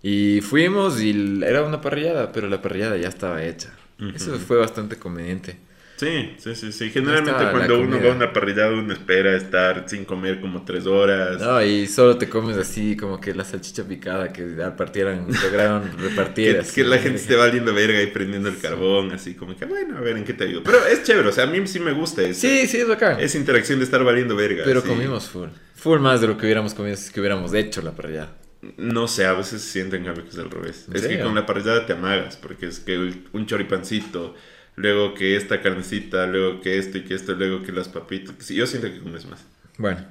[0.02, 3.72] Y fuimos y era una parrillada, pero la parrillada ya estaba hecha.
[4.14, 5.58] Eso fue bastante conveniente.
[5.98, 6.90] Sí, sí, sí, sí.
[6.90, 11.40] Generalmente cuando uno va a una parrillada, uno espera estar sin comer como tres horas.
[11.40, 14.44] No, y solo te comes así como que la salchicha picada que
[14.76, 16.52] partieran, lograron repartir.
[16.52, 16.74] Que, así.
[16.76, 20.00] que la gente esté valiendo verga y prendiendo el carbón, así como que, bueno, a
[20.00, 20.62] ver en qué te ayudo.
[20.62, 22.40] Pero es chévere, o sea, a mí sí me gusta eso.
[22.40, 23.18] Sí, sí, es bacán.
[23.18, 24.62] Esa interacción de estar valiendo verga.
[24.64, 24.88] Pero sí.
[24.88, 25.48] comimos full.
[25.74, 28.36] Full más de lo que hubiéramos comido si es que hubiéramos hecho la parrillada.
[28.76, 30.86] No sé, a veces sienten cambio que es al revés.
[30.88, 32.98] ¿En Es que con la parrillada te amagas, porque es que
[33.32, 34.34] un choripancito,
[34.78, 38.34] luego que esta carnecita, luego que esto y que esto, luego que las papitas.
[38.38, 39.44] Sí, yo siento que comes más.
[39.76, 40.04] Bueno,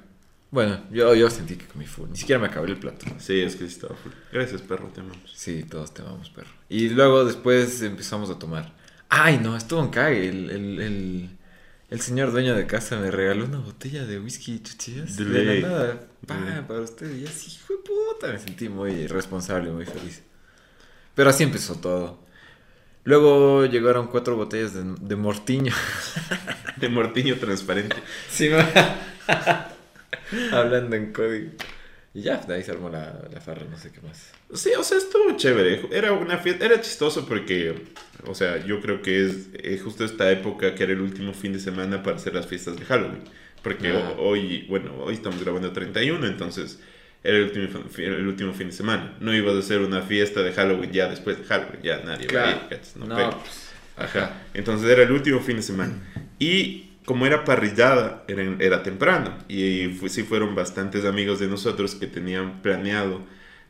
[0.51, 2.09] bueno, yo, yo sentí que comí full.
[2.09, 3.05] Ni siquiera me acabé el plato.
[3.18, 4.11] Sí, es que sí estaba full.
[4.32, 5.32] Gracias, perro, te amamos.
[5.34, 6.49] Sí, todos te amamos, perro.
[6.70, 8.74] Y luego después empezamos a tomar.
[9.09, 10.28] Ay, no, estuvo un cague.
[10.28, 11.30] El, el, el,
[11.89, 15.15] el señor dueño de casa me regaló una botella de whisky chuchillas.
[15.15, 16.07] De De, la nada.
[16.26, 17.13] Pa, para usted.
[17.15, 18.32] Y así, hijo de puta.
[18.34, 20.24] Me sentí muy responsable, muy feliz.
[21.15, 22.26] Pero así empezó todo.
[23.08, 25.74] Luego llegaron cuatro botellas de, de mortiño.
[26.76, 27.95] De mortiño transparente.
[28.30, 28.49] Sí,
[30.51, 31.51] Hablando en código.
[32.14, 34.32] Y ya, de ahí se armó la, la farra, no sé qué más.
[34.53, 35.88] Sí, o sea, estuvo chévere.
[35.91, 37.84] Era una fiesta, era chistoso porque,
[38.26, 41.53] o sea, yo creo que es eh, justo esta época que era el último fin
[41.53, 43.22] de semana para hacer las fiestas de Halloween.
[43.64, 44.14] Porque Ah.
[44.18, 46.80] ho- hoy, bueno, hoy estamos grabando 31, entonces
[47.28, 49.15] era el último, el último fin de semana.
[49.19, 52.47] No ibas a hacer una fiesta de Halloween ya después de Halloween, ya nadie va
[52.47, 52.80] a ir, Claro.
[52.95, 54.41] No No, pues, Ajá.
[54.53, 55.93] Entonces era el último fin de semana.
[56.39, 59.38] Y como era parrillada, era, era temprano.
[59.47, 63.21] Y fu- sí fueron bastantes amigos de nosotros que tenían planeado,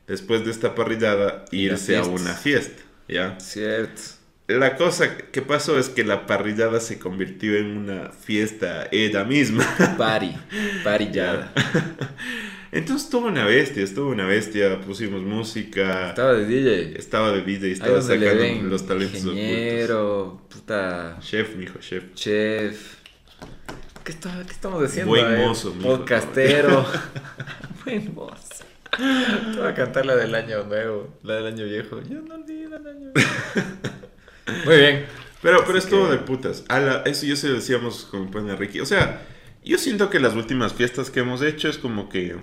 [0.08, 2.82] después de esta parrillada, irse a una fiesta.
[3.08, 3.40] ¿Ya?
[3.40, 4.02] Cierto.
[4.48, 9.66] La cosa que pasó es que la parrillada se convirtió en una fiesta ella misma.
[9.98, 10.36] Party.
[10.84, 11.54] Parillada.
[12.72, 14.80] Entonces estuvo una bestia, estuvo una bestia.
[14.82, 16.10] Pusimos música.
[16.10, 16.98] Estaba de DJ.
[17.00, 19.40] Estaba de DJ, estaba sacando ven los talentos ocultos.
[19.42, 22.14] ingeniero, puta, Chef, mijo, chef.
[22.14, 22.96] chef.
[24.04, 25.10] ¿Qué, está- qué estamos diciendo?
[25.10, 25.46] Buen eh?
[25.46, 25.98] mozo, mijo.
[25.98, 26.86] Podcastero.
[27.86, 28.64] Buen mozo.
[28.98, 32.02] Te voy a cantar la del año nuevo, la del año viejo.
[32.10, 33.30] Yo no olvido el año viejo.
[34.66, 35.06] Muy bien.
[35.42, 36.64] Pero, pero Así estuvo que- de putas.
[36.68, 38.80] A la- eso ya se lo decíamos con mi pana Ricky.
[38.80, 39.22] O sea,
[39.64, 42.36] yo siento que las últimas fiestas que hemos hecho es como que.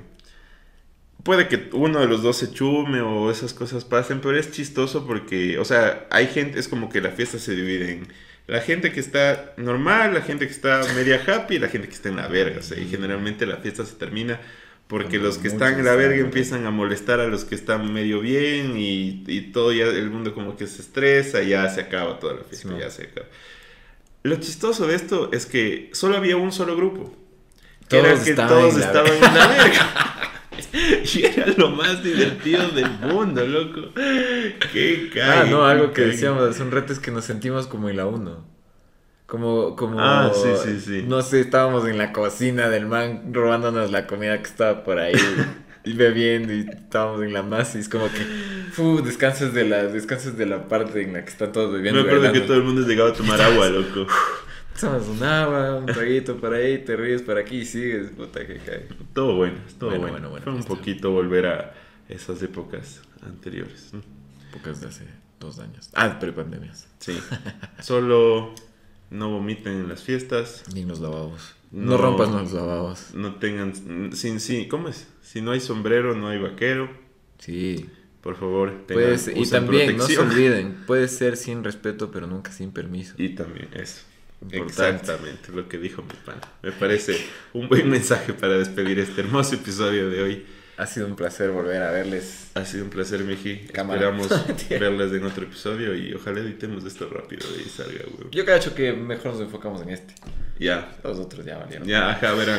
[1.25, 5.07] Puede que uno de los dos se chume o esas cosas pasen, pero es chistoso
[5.07, 8.09] porque, o sea, hay gente, es como que la fiesta se divide en
[8.47, 11.95] la gente que está normal, la gente que está media happy y la gente que
[11.95, 12.59] está en la verga.
[12.59, 14.39] O sea, y generalmente la fiesta se termina
[14.87, 18.20] porque los que están en la verga empiezan a molestar a los que están medio
[18.20, 22.18] bien y, y todo ya, el mundo como que se estresa y ya se acaba
[22.20, 23.27] toda la fiesta, Sí, ya se acaba.
[24.25, 27.16] Lo chistoso de esto es que solo había un solo grupo.
[27.89, 30.31] Que era Todos que estaban todos en estaban en la verga.
[31.14, 33.92] y era lo más divertido del mundo, loco.
[34.72, 36.07] Qué Ah, cague, no, algo que cague.
[36.07, 38.55] decíamos hace un rato es que nos sentimos como en la 1.
[39.26, 41.02] Como, como, Ah, sí, sí, sí.
[41.07, 45.14] no sé, estábamos en la cocina del man robándonos la comida que estaba por ahí
[45.84, 48.26] y bebiendo y estábamos en la masa y es como que,
[49.02, 52.00] descansas de la, descansas de la parte en la que están todos Me bebiendo.
[52.00, 54.07] y acuerdo que todo el mundo llegaba a tomar agua, loco.
[54.81, 58.59] Tomas un agua, un traguito por ahí, te ríes por aquí y sigues, puta que
[58.59, 58.89] cae.
[59.12, 60.12] Todo bueno, todo Bueno, bueno.
[60.12, 61.75] bueno, bueno, Fue un poquito volver a
[62.09, 63.91] esas épocas anteriores.
[63.93, 64.03] ¿no?
[64.53, 65.05] Pocas de hace
[65.41, 65.91] dos años.
[65.95, 66.89] Ah, prepandemias.
[66.99, 67.16] Sí.
[67.81, 68.55] Solo
[69.11, 70.64] no vomiten en las fiestas.
[70.75, 71.55] Ni nos lavabos.
[71.70, 71.97] No, No.
[71.99, 73.14] rompas los lavabos.
[73.14, 74.12] No tengan.
[74.12, 75.07] Sin, sí, ¿Cómo es?
[75.22, 76.91] Si no hay sombrero, no hay vaquero.
[77.39, 77.89] Sí.
[78.22, 80.31] Por favor, tengan, Puedes, y usen también, no se protección.
[80.31, 83.14] olviden, puede ser sin respeto, pero nunca sin permiso.
[83.18, 84.03] Y también eso.
[84.51, 86.41] Exactamente lo que dijo mi pana.
[86.62, 87.16] Me parece
[87.53, 90.47] un buen mensaje para despedir este hermoso episodio de hoy.
[90.76, 92.51] Ha sido un placer volver a verles.
[92.55, 93.59] Ha sido un placer, Miji.
[93.72, 94.11] Cámara.
[94.11, 98.30] Esperamos verlas en otro episodio y ojalá editemos esto rápido y salga, güey.
[98.32, 100.14] Yo creo que mejor nos enfocamos en este.
[100.59, 101.87] Ya, Los otros ya valieron.
[101.87, 102.59] ya, ajá, verán.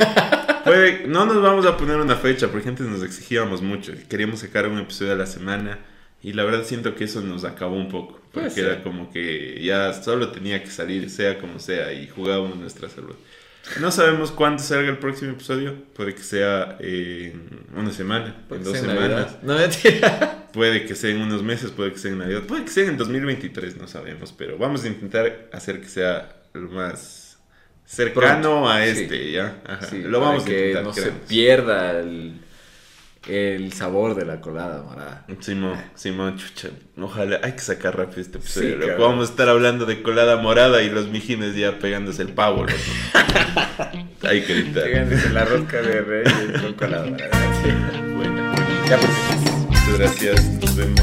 [0.64, 3.92] Puede, no nos vamos a poner una fecha porque antes nos exigíamos mucho.
[4.08, 5.78] Queríamos sacar un episodio a la semana
[6.22, 8.20] y la verdad siento que eso nos acabó un poco.
[8.42, 12.88] Porque era como que ya solo tenía que salir, sea como sea, y jugábamos nuestra
[12.88, 13.14] salud.
[13.80, 15.74] No sabemos cuándo salga el próximo episodio.
[15.94, 19.38] Puede que sea en una semana, Puede en dos en semanas.
[19.42, 20.48] No, mentira.
[20.52, 22.96] Puede que sea en unos meses, puede que sea en Navidad, puede que sea en
[22.96, 27.36] 2023, no sabemos, pero vamos a intentar hacer que sea lo más
[27.84, 28.88] cercano Pronto, a sí.
[28.88, 29.60] este, ¿ya?
[29.66, 29.84] Ajá.
[29.84, 30.84] Sí, lo vamos a para que intentar.
[30.84, 32.40] no se pierda el,
[33.28, 35.26] el sabor de la colada morada.
[35.40, 36.68] Simón, Simón, chucha.
[37.00, 38.78] Ojalá, hay que sacar rápido este episodio.
[38.82, 38.88] Sí.
[38.98, 42.72] Vamos a estar hablando de colada morada y los mijines ya pegándose el pavo, loco.
[44.28, 44.84] hay que editar.
[44.84, 47.62] Llegándose la rosca de reyes con colada morada.
[47.62, 47.70] Sí.
[48.16, 48.52] Bueno,
[48.88, 49.10] Ya pues.
[49.68, 50.44] muchas gracias.
[50.60, 51.00] Nos vemos.